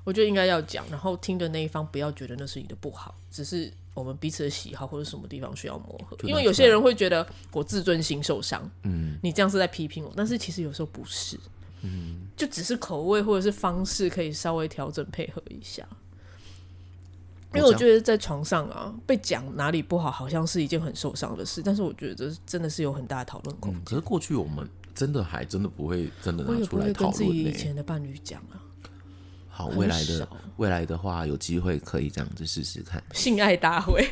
[0.05, 6.17] 我觉得应该要讲，然后听的那一方不要觉得那是你的不好，只是我们彼此的喜好或者什么地方需要磨合。
[6.23, 11.39] 因为有些人会觉得我自尊心受伤，嗯，你这样是在批评我，但是其实有时候不是，
[11.83, 15.87] 嗯，就只是口味或者是方式可以稍微调整配合一下。
[17.55, 21.63] 因为我觉得在床上啊，被讲哪里不好，好像是一件很受伤的事。
[21.65, 23.85] 但是我觉得这真的是有很大的讨论空间。
[23.85, 27.37] 可是过去我们真的还真的不会真的拿出来跟自己讨论。
[27.37, 28.61] 以前的伴侣讲啊，
[29.49, 30.29] 好，未来的
[30.59, 33.03] 未来的话，有机会可以这样子试试看。
[33.15, 34.07] 性爱大会，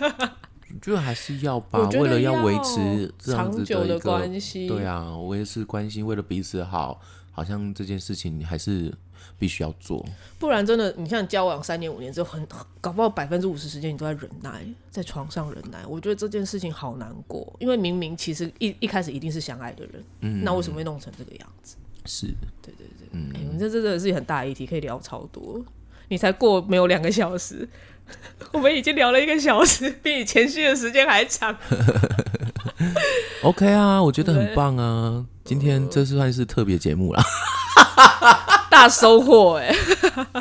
[0.00, 8.92] 我觉得还是要 吧为了要维持这样子的一个关系对啊，维持关系，为了彼此好，好像这件事情你还是
[9.38, 10.04] 必须要做。
[10.38, 12.46] 不然真的，你像交往三年五年之后，很
[12.80, 15.78] 搞不好百分之五十时间你都在忍耐，在床上忍耐。
[15.86, 21.76] 我觉得这件事情好难过，因为明明其实一一开始一定是相爱的人，嗯，那为什么会弄成这个样子？
[22.06, 22.26] 是，
[22.62, 25.62] 对对对，嗯，哎、我们这真的是很大的议题，可以聊超多。
[26.08, 27.68] 你才过没有两个小时，
[28.52, 31.56] 我们已经聊了一个小时，比你前续的时间还长。
[33.44, 35.24] OK 啊，我觉得很棒啊。
[35.44, 37.22] 今天这算是特别节目啦，
[38.70, 39.74] 大收获哎、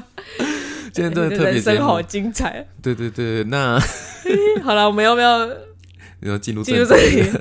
[0.93, 2.01] 今天真的你特别人生好。
[2.01, 2.65] 精彩。
[2.81, 3.77] 对对对，那
[4.63, 5.47] 好了，我们要不要
[6.21, 7.31] 要进入进入正这里？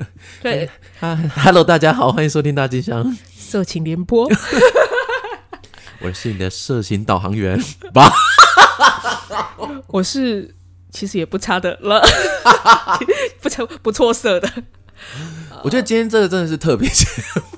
[0.41, 0.69] 对，
[0.99, 4.27] 哈 Hello，大家好，欢迎收听大吉祥，色情联播。
[6.01, 7.61] 我是你的色情导航员
[7.93, 8.11] 吧。
[9.87, 10.55] 我是
[10.91, 12.01] 其实也不差的了，
[13.41, 14.49] 不错不错色的，
[15.63, 17.48] 我觉得今天这个真的是特别节目，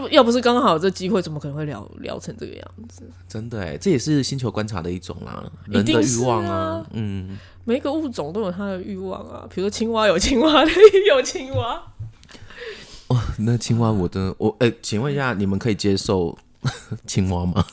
[0.00, 3.02] 就要不是刚好有这机会，怎么可能会聊聊成这个样子？
[3.26, 10.70] 真的哎，这也是星球观察的一种啦，人的欲望啊嗯，每一个物种都有它的欲望啊，比如说青蛙有青蛙的
[11.08, 11.82] 有青蛙，
[13.38, 16.36] 那青蛙我真的我哎、请问一下，你们可以接受
[17.06, 17.64] 青蛙吗？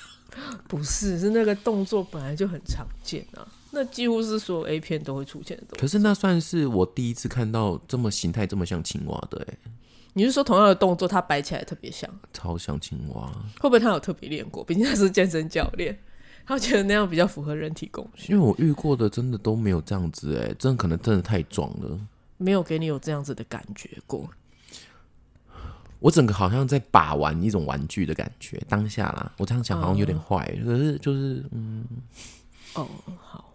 [0.68, 5.80] 不是是那个动作本来就很常见啊，那几乎是所有 A 片都会出现的东西。
[5.80, 9.54] 可是那算是我第一次看到这么形态这么像青蛙的哎，
[10.18, 13.30] 你是说同样的动作，他摆起来特别像，超像青蛙。
[13.60, 14.64] 会不会他有特别练过？
[14.64, 15.96] 毕竟他是健身教练，
[16.44, 21.96] 他觉得那样比较符合人体工学，因为我遇过的真的都没有这样子哎，真的可能真的太壮了。
[22.36, 24.28] 没有给你有这样子的感觉过。
[26.00, 31.84] 我整个好像在把玩一种玩具的感觉，当下啦，我这样讲好像有点坏，可是就是嗯，
[32.74, 32.88] 哦，
[33.20, 33.54] 好。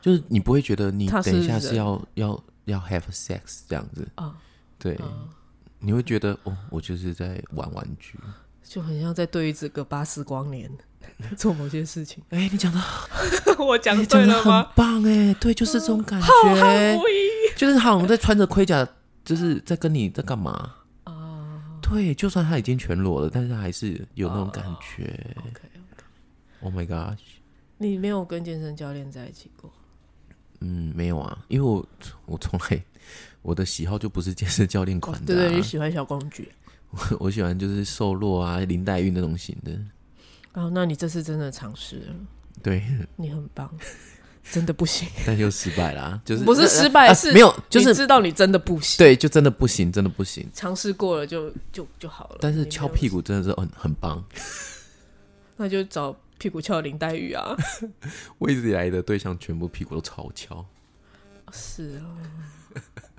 [0.00, 1.76] 就是你不会觉得你等一下是人。
[1.76, 4.08] 要要要 have sex 这样子。
[4.16, 4.34] 啊，
[4.78, 4.98] 对，
[5.82, 8.18] 你会觉得哦，我就是在玩玩具。
[8.62, 10.70] 就很像在对这个巴斯光年
[11.36, 12.22] 做某些事情。
[12.30, 12.80] 哎、你讲的
[13.62, 14.70] 我讲对了吗？
[14.74, 16.98] 棒哎，对，就是这种感觉，
[17.56, 18.88] 就是好像在穿着盔甲，
[19.24, 20.74] 就是在跟你在干嘛？
[21.04, 21.60] 啊。
[21.82, 25.36] 对，就算他已经全裸了，但是还是有那种感觉。
[25.50, 27.18] OK，Oh my god，
[27.76, 29.70] 你没有跟健身教练在一起过？
[30.60, 31.84] 嗯，没有啊，因为我
[32.24, 32.82] 我从来
[33.42, 36.50] 我的喜好就不是健身教练款的、对对，啊你喜欢小公举。
[36.90, 39.72] 我 我喜欢就是瘦弱啊、林黛玉那种型的。
[40.52, 42.14] 哦，那你这次真的尝试了，
[42.62, 42.84] 对，
[43.16, 43.74] 你很棒，
[44.50, 50.46] 真的不行， 但又失败啦，就是不是失败，啊是没有，就是知道你真的不行，对，就真的不行，真的不行。
[50.52, 52.38] 尝试过了就就就好了。
[52.42, 54.22] 但是你没有翘屁，股真的是很很棒。
[55.56, 57.56] 那就找屁股翘林黛玉啊。
[58.38, 60.62] 我一直以来的对象全部屁股都超翘，
[61.52, 62.02] 是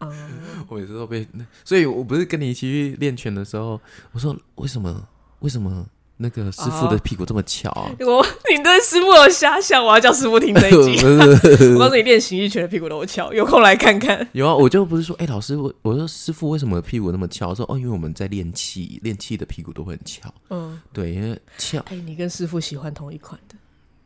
[0.03, 0.13] 哦，
[0.67, 1.27] 我每次都被，
[1.63, 3.79] 所以我不是跟你一起去练拳的时候，
[4.11, 5.07] 我说为什么
[5.39, 5.85] 为什么
[6.17, 7.91] 那个师傅的屁股这么翘啊？
[7.99, 8.25] 我
[8.55, 11.03] 你对师傅有遐想，我要叫师傅听这一集。
[11.73, 14.25] 我告诉你，练形意拳的屁股都翘，有空来看看。
[14.31, 17.49] 有啊，我就不是说，哎、老师，我我说师傅为什么屁股那么翘？
[17.49, 20.33] 我说哦，因为我们在练气，练气的屁股都会很翘。
[20.51, 23.55] 嗯，对，因为翘，哎、你跟师傅喜欢同一款的，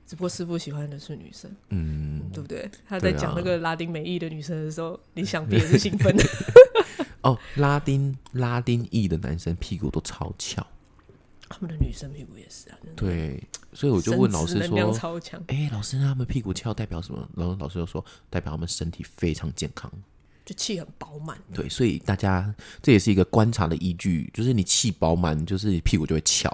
[0.08, 2.70] 只不过师傅喜欢的是女生，嗯，对不对？
[2.88, 6.24] 他在讲那个拉丁美裔的女生的时候， 你想必也是兴奋的。
[7.22, 10.66] 哦，拉丁拉丁裔的男生屁股都超翘。
[11.49, 13.41] 他们的女生屁股也是啊，对，
[13.74, 17.28] 所以我就问老师说，超强，哎、老师，那他们屁股翘代表什么？
[17.36, 19.91] 然后老师就说，代表他们身体非常健康。
[20.45, 21.38] 就气很饱满。
[21.53, 26.49] 对，所以大家这也是一个观察的依据，就是你气饱满，就是你屁股就会翘。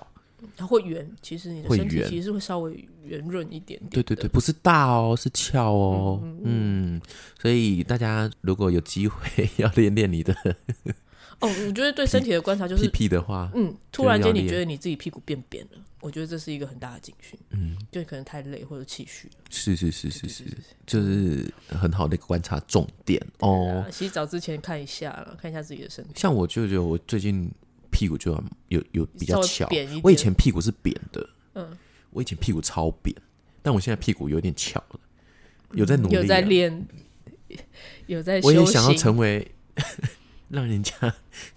[0.58, 3.90] 然后会圆，其实你的身体其实是会稍微圆润一点点。
[3.90, 6.22] 对对对，，不是大哦，是翘哦。
[6.44, 7.02] 嗯
[7.42, 10.34] 所以大家如果有机会 要练练你的
[11.40, 17.38] 哦，我觉得对身体的观察就是屁，屁的话，嗯，突然间你觉得你自己屁股变扁了，我觉得这是一个很大的警讯。
[17.50, 19.30] 嗯，就可能太累或者气虚。
[19.50, 20.44] 是是是是是，
[20.88, 23.84] 就是很好的一个观察重点哦。
[23.86, 26.12] 啊，洗澡之前看一下了，看一下自己的身体。
[26.16, 27.52] 像我就觉得我最近
[27.94, 28.32] 屁股就
[28.70, 29.66] 有有比较翘。
[29.68, 31.78] 一点，我以前屁股是扁的，嗯，
[32.10, 33.16] 我以前屁股超扁，
[33.62, 35.00] 但我现在屁股有点翘了，
[35.74, 36.88] 有在努力、啊，有在练，
[38.08, 38.94] 有在我也想要。
[38.96, 39.50] 成为
[40.50, 40.94] 让人家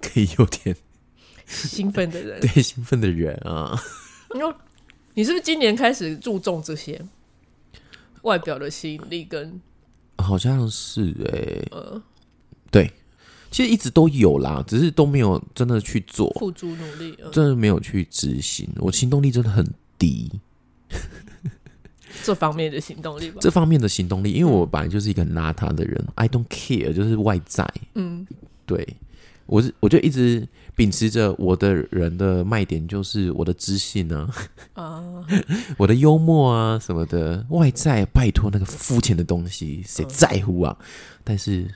[0.01, 0.77] 可以有点
[1.47, 2.39] 兴奋的人。
[2.45, 3.77] 对兴奋的人啊。
[4.39, 4.55] 哟，
[5.15, 7.01] 你是不是今年开始注重这些
[8.23, 9.61] 外表的吸引力跟？
[10.19, 12.03] 好像是哎、呃
[12.71, 12.91] 对，
[13.51, 17.17] 其实一直都有啦，只是都没有真的去做，付诸努力？
[17.23, 18.69] 呃、真的没有去执行。
[18.77, 19.67] 我行动力真的很
[19.99, 20.31] 低，
[22.23, 23.39] 这方面的行动力吧。
[23.41, 27.67] 这方面的行动力，因为我本来就是一个很邋遢的人，I don't care，就是外在。
[27.95, 28.27] 嗯，
[28.67, 28.87] 对
[29.47, 34.29] 我是，我就一直秉持着我的人的卖点，就是我的知性啊，
[34.75, 35.03] 啊，
[35.79, 40.77] 我的幽默啊什么的，外在拜托那个肤浅的东西，谁在乎啊？
[41.23, 41.67] 但是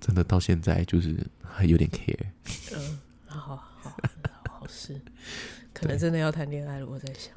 [0.00, 2.16] 真的到现在就是还有点 care。
[2.74, 3.92] 嗯，好好好
[4.48, 4.98] 好事，
[5.74, 6.86] 可能真的要谈恋爱了。
[6.86, 7.34] 我在想，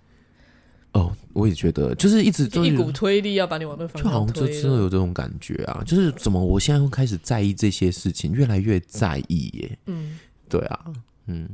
[0.93, 4.77] 哦，我也觉得，就是一直就一股推力要把你往那方就好像就真的。
[4.77, 9.77] 有这种感觉啊，就是怎么我现在会开始在意这些事情，越来越在意耶。
[9.87, 10.85] 嗯，对啊，
[11.27, 11.47] 嗯，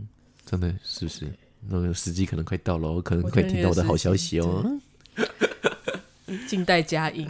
[0.46, 1.28] 真的是不是？
[1.68, 4.80] 那个时机可能快到了，我可能我会听到我的好消息哦。
[6.48, 7.28] 静待佳音。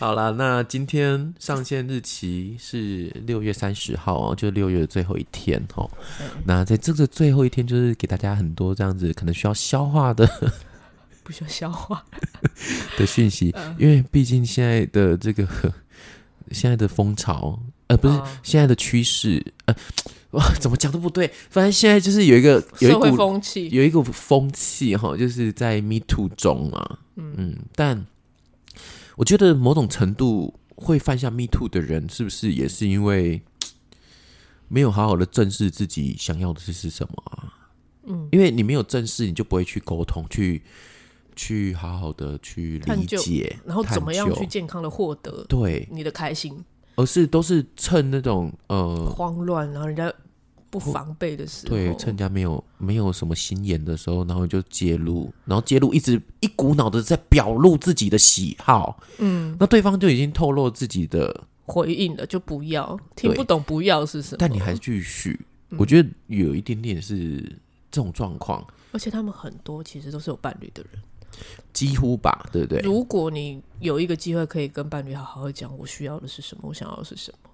[0.00, 5.88] 好了，那今天上线日期是六月三十号哦，就六月的最后一天哦。
[6.42, 10.26] 那在这个最后一天，就是给大家很多这样子可能需要消化的
[11.22, 12.02] 不需要消化。
[12.96, 15.46] 的讯息，嗯因为毕竟现在的这个
[16.50, 19.74] 现在的风潮，呃，不是、哦现在的趋势，呃，
[20.30, 21.30] 哇，怎么讲都不对。
[21.50, 28.02] 反正现在就是有一个有一股风气，有一股风气哈，就是在 Me Too 中啊，嗯但
[29.16, 33.42] 我觉得某种程度会犯下 Me Too 的人，是不是也是因为
[34.68, 37.54] 没有好好的正视自己想要的是是什么啊？
[38.04, 40.62] 嗯，因为你没有正视，你就不会去沟通，去
[41.36, 46.64] 去好好的去理解，然后怎么样去健康的获得对，你的开心？
[46.96, 50.12] 而是都是趁那种呃，慌乱，然后人家
[50.70, 64.36] 不防备的时候，对，趁人家没有没有什么心眼的时候，然后就揭露，然后揭露一直一股脑的在表露自己的喜好，嗯，那对方就已经透露自己的，回应了就不要，听不懂不要是什么？
[64.38, 65.38] 但你还继续，
[65.70, 67.40] 嗯我觉得有一点点是
[67.90, 71.02] 这种状况，而且他们很多其实都是有伴侣的人。
[71.72, 72.80] 几乎吧，对不对？
[72.80, 77.49] 如果你有一个机会可以跟伴侣好好的讲，我需要的是什么，我想要的是什么，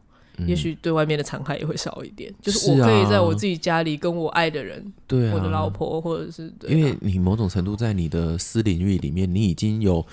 [0.47, 2.35] 也许对外面的残害也会少一点。
[2.43, 10.05] 就是我可以在我自己家里跟我爱的人，对啊，我的老婆，或者是因为你某种程度在你的私领域里面，你已经有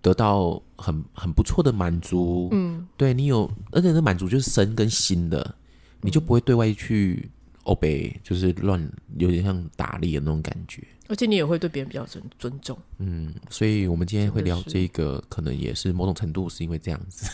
[0.00, 5.54] 得到很很不错的满足，嗯，对你有，而且那满足就是身跟心的，
[6.00, 7.30] 你就不会对外去
[7.64, 8.80] 欧北，就是乱，
[9.18, 10.82] 有点像打猎的那种感觉。
[11.08, 12.76] 而且你也会对别人比较尊尊重。
[12.98, 17.30] 嗯，所以我们今天会聊这个，可能也是某种程度是因为这样子，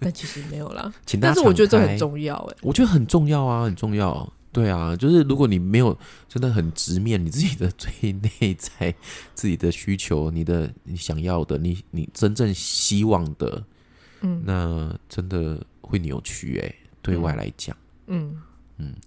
[0.00, 1.34] 但其实没有啦， 请大家。
[1.34, 4.32] 但是我觉得这很，重要哎、我觉得很重要啊，很重要。
[4.52, 8.94] 对啊，就是如果你没有真的很直面你自己的最内在、
[9.34, 13.64] 自己的需求、你的你想要的、你你真正希望的，
[14.20, 17.76] 嗯，那真的会扭曲哎、对外来讲。
[18.06, 18.42] 嗯嗯，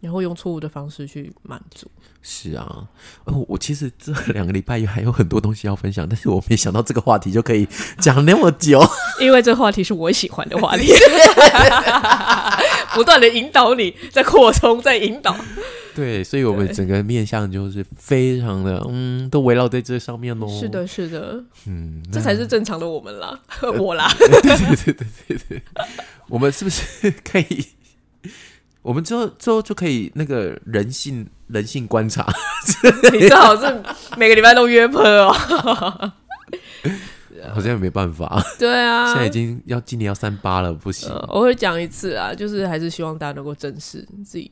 [0.02, 1.90] 然后用错误的方式去满足。
[2.22, 2.88] 是啊，
[3.26, 7.68] 哦，我其实这两个礼拜还有很多东西要分享，但是我没想到这个话题就可以
[8.00, 8.84] 讲那么久。
[9.22, 10.92] 因为这个话题是我喜欢的话题，
[12.94, 15.36] 不断的引导你，在扩充，在引导。
[15.96, 20.48] 对，所以我们整个面向就是非常的，嗯，都围绕在这上面哦。
[20.60, 23.40] 是，的，是的，嗯，这才是正常的我们啦，
[23.80, 24.08] 我啦。
[24.20, 24.94] 对对对
[25.28, 25.62] 对对
[26.28, 27.66] 我们是不是可以？
[28.88, 32.26] 我们之后之后就可以那个人性人性观察，
[33.12, 33.84] 你最好是
[34.16, 35.32] 每个礼拜都约炮哦。
[37.54, 41.10] 好像也没办法，对啊，现在已经要今年要三八了，不行。
[41.10, 44.50] 呃偶尔讲一次啊，就是还是希望大家能够正视自己，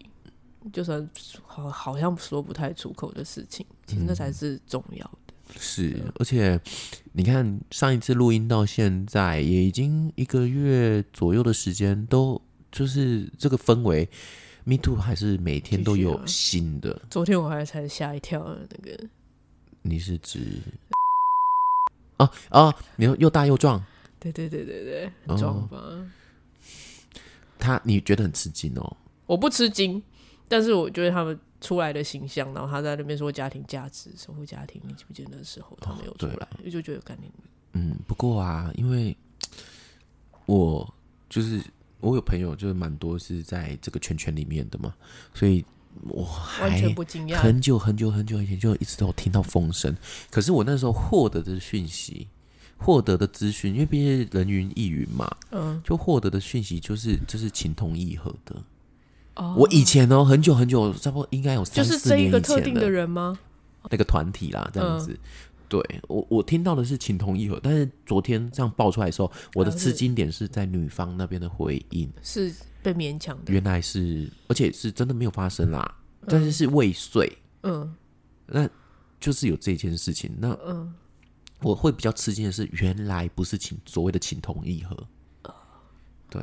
[0.73, 1.09] 就算
[1.45, 5.33] 好好像说不太出口的事情，其实那才是重要的。
[5.57, 6.59] 是，而且
[7.13, 12.39] 你看上一次录音到现在也已经一个月左右的时间，都
[12.76, 14.07] 就是这个氛围
[14.65, 17.01] ，Me Too 还是每天都有新的。
[17.09, 19.01] 昨天我还才吓一跳，那个
[19.82, 20.59] 你是指？
[22.17, 23.82] 啊啊，你又又大又壮，
[24.19, 25.82] 对对对对对，哦很壮吧？
[27.57, 28.97] 他你觉得很吃惊哦？
[29.26, 30.03] 我不吃惊，
[30.49, 37.32] 但是我觉得他们出来的形象，然后他在那边说家庭价值、守护家庭，你记不记得那时候他没有出来，我就觉得概念
[37.71, 39.15] 嗯，不过啊，因为
[40.45, 40.93] 我
[41.30, 41.61] 就是
[42.00, 44.93] 我有朋友，就是蛮多是在这个圈圈里面的嘛，
[45.34, 45.64] 所以
[46.08, 46.24] 我
[46.62, 47.38] 完还全不惊讶。
[47.38, 49.96] 很久很久很久以前就一直都有听到风声，
[50.30, 52.28] 可是我那时候获得的讯息。
[52.78, 58.54] 获得的资讯，因为毕竟人云亦云嘛，嗯，就获得的讯息就是就是情同意合的，
[59.56, 63.39] 我以前哦，很久很久，差不多应该有三四年以前个特定的人吗？
[63.89, 65.18] 那个团体啦，这样子。
[65.68, 73.51] 对我我听到的是情同意合，但是昨天这样爆出来的时候，我的吃惊点是在女方那边的回应，是被勉强的。
[73.51, 75.97] 原来是而且是真的没有发生啦，
[76.28, 77.32] 但是是未遂，
[77.63, 77.95] 嗯
[78.45, 78.70] 那
[79.20, 80.32] 就是有这件事情。
[80.38, 80.93] 那嗯，
[81.61, 84.95] 我会比较吃惊的是，原来不是情所谓的情同意合。
[86.30, 86.41] 对，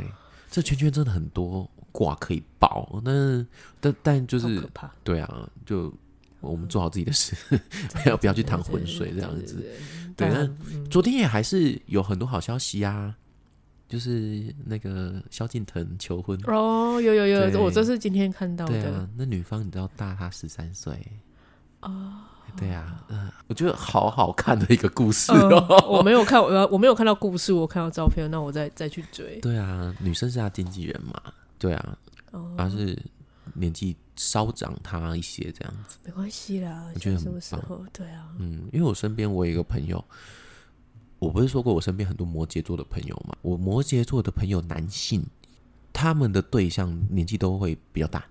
[0.50, 3.46] 这圈圈真的很多卦可以爆，那
[3.80, 4.68] 但但就是。
[5.04, 5.92] 对啊，就
[6.42, 7.34] 我们做好自己的事，
[8.02, 9.64] 不要 不要去淌浑水这样子。
[10.16, 13.14] 对，那嗯昨天也还是有很多好消息啊，
[13.88, 16.38] 就是那个萧敬腾求婚。
[16.46, 18.72] 哦，有有有，我这是今天看到的。
[18.72, 21.00] 对啊，那女方你知道大他十三岁
[21.80, 22.28] 啊？
[22.54, 25.84] 对啊，嗯、我觉得好好看的一个故事嗯哦。
[25.88, 29.38] 我没有看，我 我没有看到故事，我看到照片，那我再再去追。
[29.40, 31.14] 对啊，女生是他经纪人嘛？
[31.58, 31.98] 对啊，
[32.32, 32.98] 哦，她是
[33.54, 35.98] 年纪稍长他一些这样子。
[36.04, 37.84] 没关系啦，我觉得很什么时候？
[37.92, 40.04] 对啊，嗯，因为我身边我有一个朋友，
[41.18, 43.36] 我不是说过我身边很多摩羯座的朋友嘛？
[43.42, 45.24] 我摩羯座的朋友男性，
[45.92, 48.24] 他们的对象年纪都会比较大。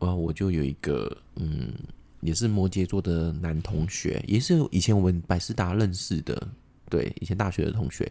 [0.00, 1.72] 然后我就有一个嗯，
[2.20, 6.48] 也是摩羯座的男同学，也是以前我们百事达认识的，
[6.90, 8.10] 对，以前大学的同学，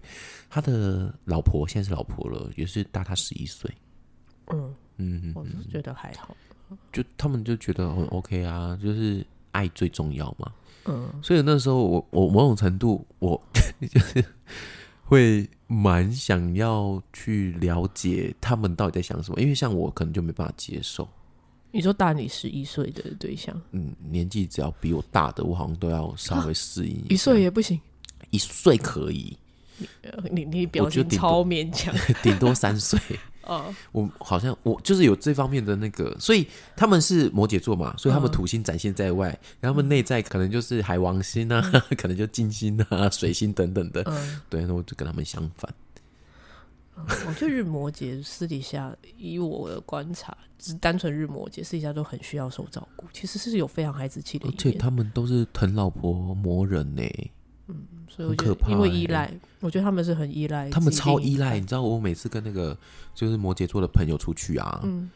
[0.50, 3.72] 他的老婆现在是老婆了，也是大他十一岁。
[4.48, 6.36] 嗯，嗯，我是觉得还好。
[6.92, 10.52] 就他们就觉得很 OK 啊，就是爱最重要嘛。
[10.86, 13.42] 嗯，所以那时候我我某种程度我
[13.90, 14.26] 就是
[15.04, 21.08] 会蛮想要去了解他们到底在想什么，因为像我可能就没办法接受，
[21.72, 27.80] 你说大你十一岁的对象，嗯，年纪只要比我大的，我好像都要稍微适应一下岁也不行。
[28.30, 29.38] 一岁可以，
[30.32, 31.94] 你你你表我超勉强。
[32.24, 33.00] 顶多三岁。
[33.44, 39.28] 哦，我好像我就是有这方面的那个，所以他们是摩羯座嘛，所以他们嗯土星展现在外，
[39.60, 41.62] 然后他们内在可能就是海王星啊，
[41.98, 44.02] 可能就金星啊、 水星等等的。
[44.06, 45.74] 嗯，对，那我就跟他们相反。
[46.96, 54.72] 我觉得日摩羯私底下，以我的观察，只是单纯日摩羯私底下都很需要受照顾，其实是有非常孩子气的而且。
[54.74, 57.02] 他们都是疼老婆磨人呢，
[58.16, 61.60] 所以我觉很可怕得因为依欸赖，我觉得他们是很依赖，他们超依赖。
[61.60, 62.78] 你知道，我每次跟那个
[63.16, 65.10] 就是摩羯座的朋友出去啊，嗯，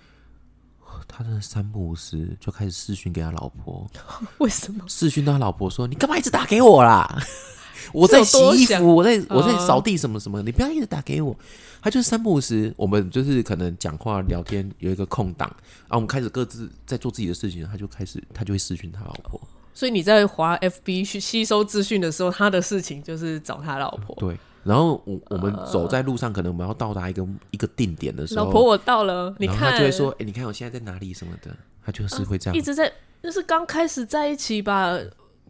[1.07, 3.85] 他真的三不五时就开始视讯给他老婆，
[4.39, 4.83] 为什么？
[4.87, 7.21] 视讯他老婆说：“你干嘛一直打给我啦？
[7.93, 11.37] 我在洗衣服，我在我在哦扫地，什么什么，你不要一直打给我。”
[11.79, 15.47] 他就是三不五时，我们就是可能讲话聊天有一个空档
[15.87, 19.39] 啊，我们开始各自在做自己的事情，他就开始他就会私讯他老婆。
[19.77, 24.15] 所以你在滑 FB 去吸收资讯的时候，他的事情就是找他老婆。
[24.15, 31.55] 对，然后我我们走在路上，可能我们要到达一个一个定点的时候，老婆，我到了，你看，他就会说：“哎、你看我现在在哪里什么的。”
[31.85, 32.57] 他就是会这样。
[32.57, 34.97] 一直在，那是刚开始在一起吧？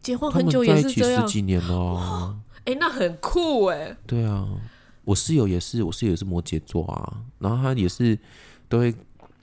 [0.02, 2.38] 结婚很久在一起也是这样十，几年了哦。
[2.66, 3.96] 哎、那很酷哎。
[4.06, 4.46] 对啊，
[5.06, 8.20] 我室友也是，我室友也是摩羯座啊，然后他也是
[8.68, 8.94] 都会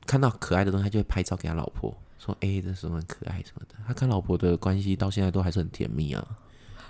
[0.05, 6.27] 看到可爱的东西，他就会拍照给他老婆，说：“A 的时候很可爱什么的。”他跟老婆的关系到现在都还是很甜蜜啊。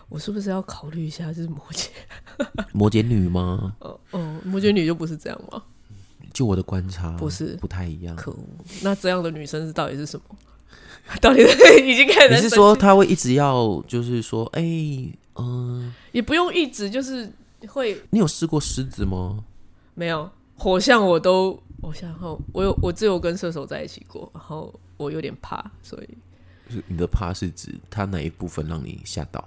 [0.09, 1.89] 我是不是要考虑一下，就是摩羯？
[2.73, 3.75] 摩羯女吗？
[3.81, 5.63] 哦哦，摩羯女就不是这样吗？
[6.33, 8.15] 就我的观察，不是不太一样。
[8.15, 8.39] 可恶，
[8.83, 10.37] 那这样的女生是到底是什么？
[11.21, 11.57] 到底是
[11.87, 14.63] 已经开始你是说气他会一直要，就是说，哎、
[15.37, 17.31] 嗯、也不用一直就是
[17.69, 19.45] 会你有试过狮子吗？
[19.95, 26.09] 没有火象我都我想后我有我只有跟射手在一起过，然后我有点怕，所以
[26.87, 29.47] 你的怕是指他哪一部分让你吓到？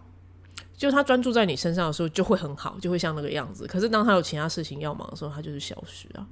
[0.76, 3.66] 就他专注在你身上的时候就会很好，就会像那个样子。
[3.66, 6.28] 可是当他有其他事情要忙的时候，他就是消失啊。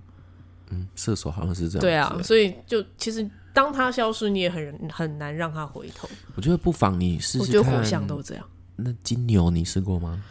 [0.69, 1.81] 嗯，射手好像是这样。
[1.81, 6.07] 对啊，，所以就其实当他消失，你也很很难让他回头。
[6.35, 7.47] 我觉得不妨你试试看。
[7.47, 8.47] 我觉得火象都这样。
[8.75, 10.23] 那金牛你试过吗？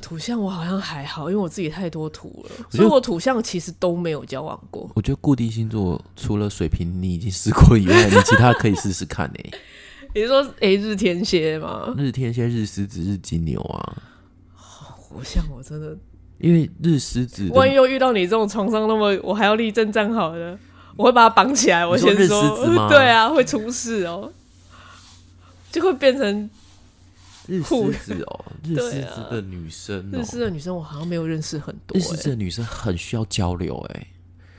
[0.00, 4.88] 土象我好像还好，因为我自己太多土了，所以我土象其实都没有交往过。
[4.94, 9.50] 我觉得固定星座除了水瓶你已经试过以外，你其他可以试试看诶、
[10.14, 11.94] 你说诶日天蝎吗？
[11.98, 13.96] 日天蝎、日狮子、日金牛啊，
[14.54, 15.96] 火象我真的，
[16.38, 20.56] 因为日狮子万一又遇到你这种床上那么我还要立正站好的，
[20.96, 21.84] 我会把它绑起来。
[21.84, 24.30] 我先说 对啊，会出事哦，
[25.72, 26.48] 就会变成
[27.46, 34.06] 日狮子哦，日狮子的女生哦日，式的女生，我好像没有认识很多、日狮子的女生很需要交流哎、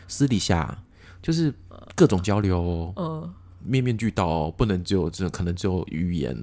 [0.07, 0.83] 私底下
[1.21, 1.53] 就是
[1.95, 3.33] 各种交流哦，嗯，
[3.63, 6.33] 面面俱到哦，不能只有这可能只有语言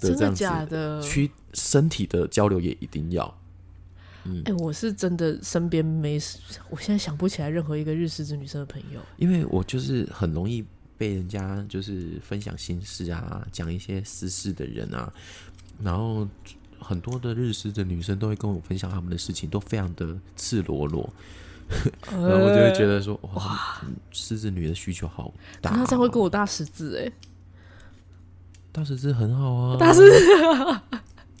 [0.00, 1.02] 的真的这样子，假的？
[1.02, 3.38] 去身体的交流也一定要。
[4.26, 6.18] 嗯哎、我是真的身边没，
[6.70, 8.98] 我现在想不起来任何一个日狮子女生的朋友。
[9.18, 10.64] 因为我就是很容易
[10.96, 15.12] 被人家就是分享心事啊，讲一些私事的人啊，
[15.82, 16.26] 然后
[16.78, 21.08] 很多的日式的女生都会跟我分享他们的事情，都非常的赤裸裸，
[22.10, 27.12] 然后我就会觉得说，哇，嗯狮子女的需求好大、那这样会跟我大十字哎、
[28.72, 30.02] 大十字很好啊，大 十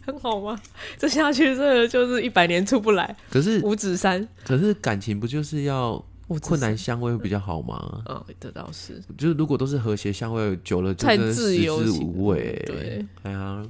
[0.06, 0.60] 很好吗？
[0.98, 3.16] 这下去真的就是一百年出不来。
[3.30, 6.04] 可是五指山，可是感情不就是要
[6.42, 8.02] 困难相位会比较好吗？
[8.06, 9.02] 嗯，哦，这倒是。
[9.16, 12.62] 就是如果都是和谐相位，久了就太自由无味。
[12.66, 13.64] 对，哎呀，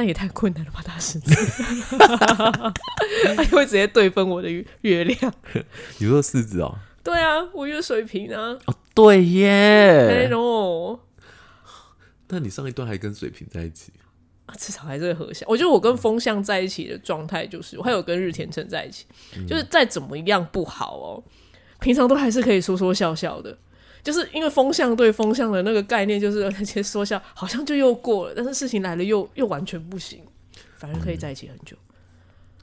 [0.00, 1.34] 但也太困难了吧，大十字，
[3.36, 5.34] 他会直接对分我的月月亮。
[5.98, 6.78] 你说狮子哦？
[7.04, 10.28] 对啊，我月水瓶啊，哦，对哎耶。
[10.30, 10.98] 呦，
[12.28, 13.92] 那你上一段还跟水瓶在一起？
[14.46, 15.46] 啊至少还是会合相。
[15.46, 19.04] 我觉得我跟风象在一起的状态就是，我还有跟日田城在一起，
[19.46, 21.22] 就是再怎么样不好哦，
[21.78, 23.58] 平常都还是可以说说笑笑的。
[24.02, 30.22] 就是因为风向对风向的那个概念，就是那些说笑好像就又过了，但是事情来了又又完全不行，
[30.76, 31.76] 反而可以在一起很久。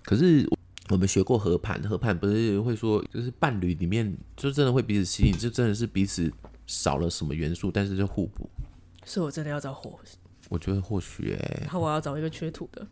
[0.03, 0.49] 可是
[0.89, 6.31] 我们学过合盘，合盘不是会说，就是伴侣里面就真的会彼此吸引，就真的是彼此
[6.65, 8.49] 少了什么元素，但是就互补。
[9.05, 9.99] 所以我真的要找火，
[10.49, 12.87] 我觉得或许哎、然后我要找一个缺土的，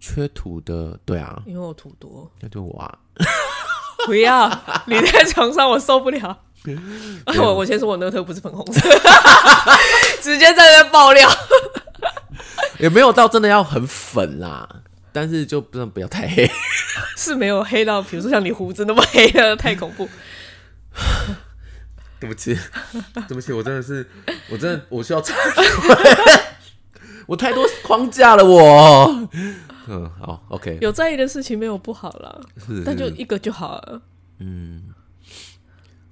[0.00, 2.30] 缺土的，对啊，因为我土多。
[2.40, 2.98] 那就我啊。
[4.06, 4.46] 不要，
[4.86, 6.44] 你在床上我受不了。
[7.38, 8.80] 我我先说我那特不是粉红色，
[10.22, 11.28] 直接在那边爆料。
[12.78, 14.68] 也没有到真的要很粉啦，
[15.12, 16.50] 但是就不能不要太黑。
[17.16, 20.08] 是没有黑到，比如说像你胡子那么黑的，太恐怖。
[22.18, 22.58] 对不起，
[23.28, 24.06] 对不起，我真的是，
[24.50, 25.32] 我真的我需要忏
[27.26, 29.28] 我太多框架了，我。
[29.86, 34.00] 嗯，好，OK，有在意的事情没有不好啦，是，但就一个就好了。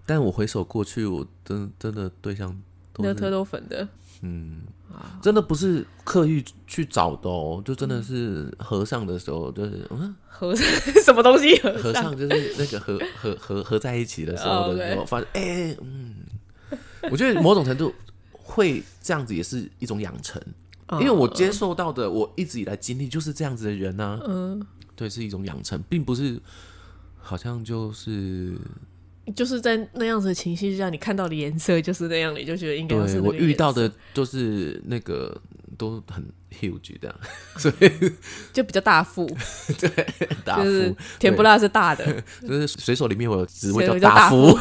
[0.04, 2.56] 但我回首过去，我真真的对象
[2.92, 3.88] 都特都粉的，
[4.20, 4.62] 嗯
[5.22, 10.66] 真的不是刻意去找的哦，就真的是和尚的时候，就是嗯，和尚
[11.02, 11.58] 什么东西？
[11.60, 12.02] 和和尚？
[12.02, 16.16] 尚就是那个合合合合在一起的时候的时候，哦发现哎、嗯，
[17.10, 17.94] 我觉得某种程度
[18.32, 20.42] 会这样子也是一种养成，
[21.00, 24.60] 因为我接受到的，我一直以来经历就是这样子的人呢、嗯，
[24.94, 26.38] 对，是一种养成，并不是
[27.18, 28.58] 好像就是
[29.36, 35.40] 就是在那样子的情绪下，你看到的颜色就是那样，你就觉得应该是对我遇到的都是那个
[35.78, 37.20] 都很 huge 这样，
[37.56, 38.12] 所以
[38.52, 39.26] 就比较大腹，
[40.44, 44.58] 大富、就是甜不辣是大的，就是水手里面我有职位叫大夫，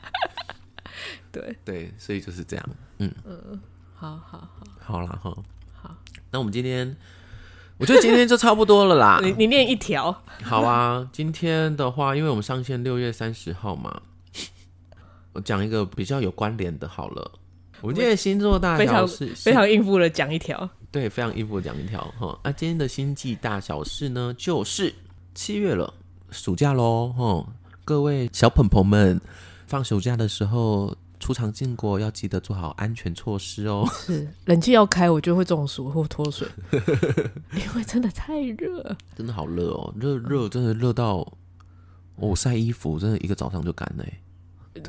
[1.30, 2.70] 对，对，所以就是这样。
[2.98, 3.12] 嗯。
[3.24, 3.60] 嗯
[3.94, 5.36] 好好好，好啦哈，
[5.74, 5.94] 好，
[6.30, 6.96] 那我们今天，
[7.80, 9.18] 我觉得今天就差不多了啦。
[9.24, 14.02] 你你念一条，好啊，今天的话，因为我们上线六月三十号嘛，
[15.32, 17.32] 我讲一个比较有关联的，好了。
[17.80, 22.38] 我们今天的星座大非常小事，非常应付的讲一条，对，非常应付的讲一条哈。
[22.44, 24.94] 那、今天的星际大小事呢，就是
[25.34, 25.94] 七月了，
[26.30, 27.46] 暑假喽哈。
[27.86, 29.18] 各位小朋朋们，
[29.66, 33.86] 放暑假的时候出场进国要记得做好安全措施哦。
[33.92, 36.48] 是冷气要开，我就会中暑或脱水，
[37.54, 38.96] 因为真的太热。
[39.14, 41.30] 真的好热哦，热热真的热到
[42.16, 44.04] 我晒衣服，真的一个早上就干了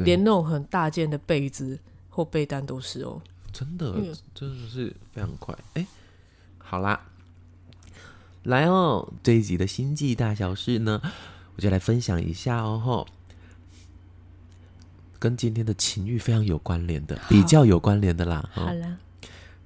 [0.06, 1.78] 连那种很大件的被子
[2.10, 3.22] 或被单都是哦。
[3.52, 5.54] 真的嗯真的是非常快。
[5.74, 5.86] 哎、
[6.58, 7.02] 好啦，
[8.44, 11.02] 来哦，这一集的星际大小事呢，
[11.58, 13.08] 我就来分享一下哦吼，
[15.22, 18.44] 跟今天的情欲非常有关联的，比较有关联的啦。
[18.56, 18.98] 哦好啦，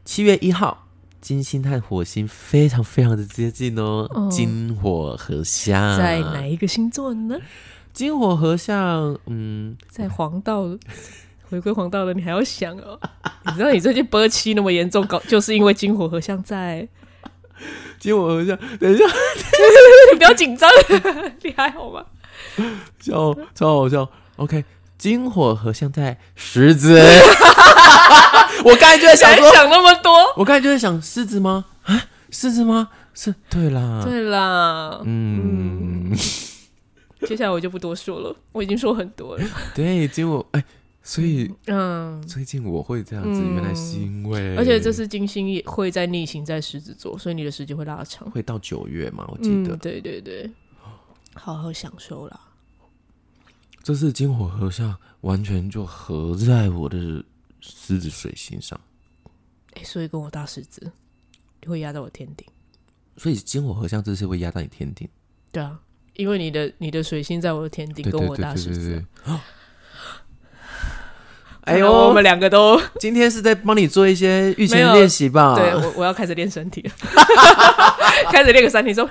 [0.03, 0.85] 七月一号，
[1.21, 7.39] 金星和火星非常非常的接近哦，哦金火合相，在哪一个星座呢？
[7.93, 10.77] 金火合相，嗯，在黄道，
[11.49, 12.99] 回归黄道的你还要想哦。
[13.47, 16.85] 你知道你最近波期那么严重，搞就是因为金火合相在。
[17.97, 19.05] 金火合相，等一下，
[20.11, 20.69] 你不要紧张，
[21.41, 22.05] 你还好吗？
[22.99, 24.07] 笑，超好笑。
[24.35, 24.65] OK，
[24.97, 26.97] 金火合相在狮子，
[28.63, 30.11] 我刚才就在想说，想那么多？
[30.37, 31.65] 我刚才就在想狮子吗？
[31.83, 32.89] 啊，狮子吗？
[33.13, 36.13] 是，对啦，对啦，嗯，
[37.25, 39.43] 接下来我就不多说了，我已经说很多了。
[39.73, 40.63] 对，金火，哎，
[41.01, 48.29] 所以嗯，最近我会这样子，嗯原来是因为，而且这次金星也会在逆行在狮子座，所以你的时间会拉长。
[48.31, 49.25] 会到九月嘛？
[49.29, 50.51] 我记得嗯，对对对，
[51.35, 52.37] 好好享受啦。
[53.85, 57.23] 这次金火合相完全就合在我的
[57.61, 58.81] 狮子水星上，
[59.75, 60.91] 哎、所以跟我大狮子
[61.67, 62.47] 会压到我天顶。
[63.15, 65.07] 所以金火合相这次会压到你天顶。
[65.51, 65.79] 对啊，
[66.15, 69.05] 因为你的你的水星在我的天顶，跟我大狮子。
[71.61, 75.53] 哎哎呦，我们两个都今天是在帮你做一些预前练习吧？
[75.53, 76.91] 对我我要开始练身体了，
[78.33, 79.09] 开始练个三体之后，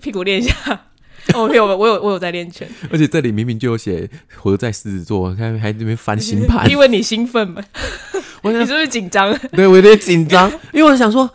[0.00, 0.86] 屁股练一下。
[1.34, 7.62] 我有我有我有在练拳， 而且这里明明就有写活在狮子座，看还那边翻新盘， 因为你兴奋嘛。
[8.42, 9.36] 我想你是不是紧张？
[9.52, 11.30] 对，我有点紧张，因为我想说，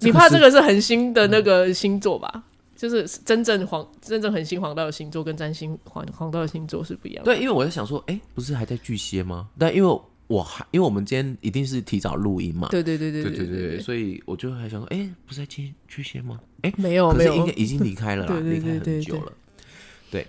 [0.00, 2.44] 你怕这个是恒星的那个星座吧？
[2.76, 7.32] 就是真正黄、真正恒星黄道的星座跟占星黄黄道的星座是不一样的。
[7.32, 9.48] 对，因为我在想说，哎、不是还在巨蟹吗？
[9.58, 16.38] 但因为我还因为我们今天一定是提早录音嘛，对对对对对对对，所以我就还想说，哎、不是在巨巨蟹吗？
[16.64, 19.32] 哎，没有没有应该，已经离开了啦， 离开很久了。
[20.10, 20.26] 对，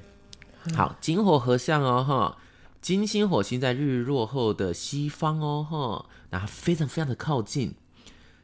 [0.76, 2.38] 好，金火合相哦，哈，
[2.82, 7.74] 金星火星在日落后的西方哦，哈，那它非常非常的靠近。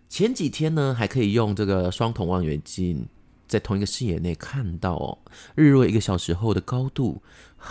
[0.08, 3.06] 前几天呢，还可以用这个双筒望远镜
[3.46, 5.18] 在同一个视野内看到哦，
[5.56, 7.22] 日落一个小时后的高度，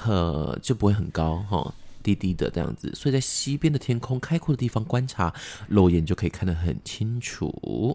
[0.04, 1.74] 呃，就不会很高哈。
[2.02, 5.34] 低低的这样子，所以在西边的天空开阔的地方观察，
[5.68, 7.94] 肉眼就可以看得很清楚。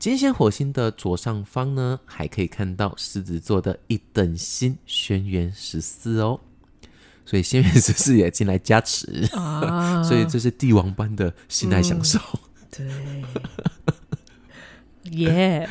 [0.00, 6.40] 金星火星的左上方呢，还可以看到狮子座的一等星轩辕十四哦，
[7.26, 12.18] 所以轩辕十四也进来加持，啊， 所以这是帝王般的性爱享受。
[12.70, 12.88] 对，
[15.12, 15.68] 耶，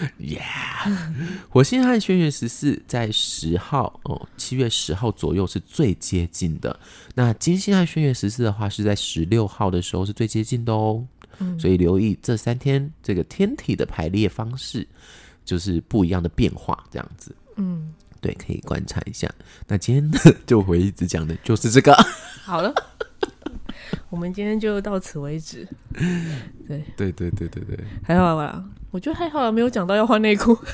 [1.50, 6.80] 火星和轩辕十四在十号哦，七月十号左右是最接近的。
[7.16, 11.08] 那金星和轩辕十四的话，是在十六号的时候是最接近的哦。
[11.60, 14.88] 所以留意这三天这个天体的排列方式，
[15.46, 17.36] 就是不一样的变化，这样子。
[17.56, 19.30] 嗯，对，可以观察一下。
[19.68, 21.94] 那今天呢，就回一直讲的就是这个。
[22.44, 22.74] 好了，
[24.10, 25.68] 我们今天就到此为止。
[26.68, 30.58] 对，对对对对对，还好啦，我觉得还好啦，没有讲到要换内裤。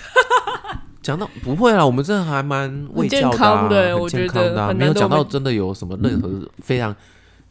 [1.01, 2.67] 讲到不会啦，我们这还蛮
[3.07, 6.95] 健康的我觉得没有讲到真的有什么任何非常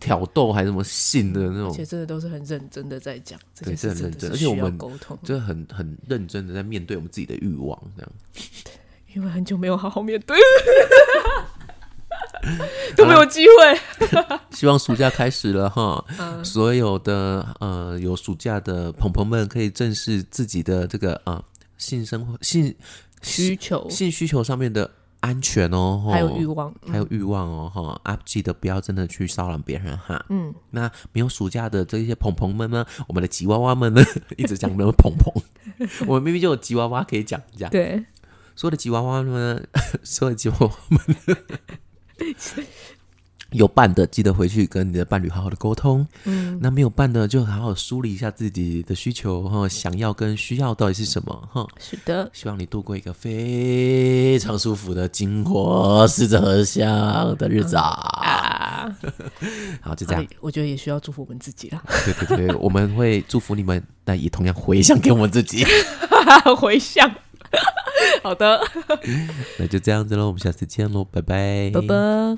[0.05, 1.70] 挑逗还是什么性的那种。
[1.70, 8.12] 而且，真的都是很认真的在讲这对件事，是很认真真的是需要而且我们沟通，就很很认真的在面对我们自己的欲望，这样。
[9.14, 10.36] 因为很久没有好好面对，
[12.97, 14.09] 都没有机会。
[14.51, 16.44] 希望暑假开始了哈，嗯。
[16.44, 21.43] 所有的呃有暑假的朋朋们可以正视自己的这个呃
[21.78, 22.74] 性生活、性
[23.22, 23.89] 需求。
[23.89, 24.90] 性需求上面的
[25.24, 26.10] 安全哦，吼。
[26.10, 30.22] 还有欲望，还有欲望哦，哈啊，记得不要真的去骚扰别人哈。
[30.28, 34.05] 嗯，那没有暑假的这些朋朋们呢，我们的吉娃娃们呢，
[34.36, 35.32] 一直讲没有朋朋，
[36.06, 37.68] 我们明明就有吉娃娃可以讲一下。
[37.70, 38.05] 对，
[38.55, 39.66] 所有的吉娃娃们，
[40.05, 41.01] 所有的吉娃娃们，
[43.55, 46.06] 有伴的记得回去跟你的伴侣好好的沟通。
[46.24, 51.66] 嗯，那没有伴的，就好好梳理一下自己的需求哈，想要跟需要到底是什么哈。
[51.78, 57.85] 是的，希望你度过一个非常舒服的金火狮子合相的日子啊！
[58.24, 58.97] 啊，
[59.81, 60.26] 好，就这样。
[60.40, 65.64] 我觉得也需要祝福我们自己了，对对对，我们会祝福你们，但也同样回向给我们自己。
[66.59, 67.10] 回向。
[68.22, 68.60] 好的，
[69.59, 72.36] 那就这样子喽，我们下次见喽，拜拜，拜拜。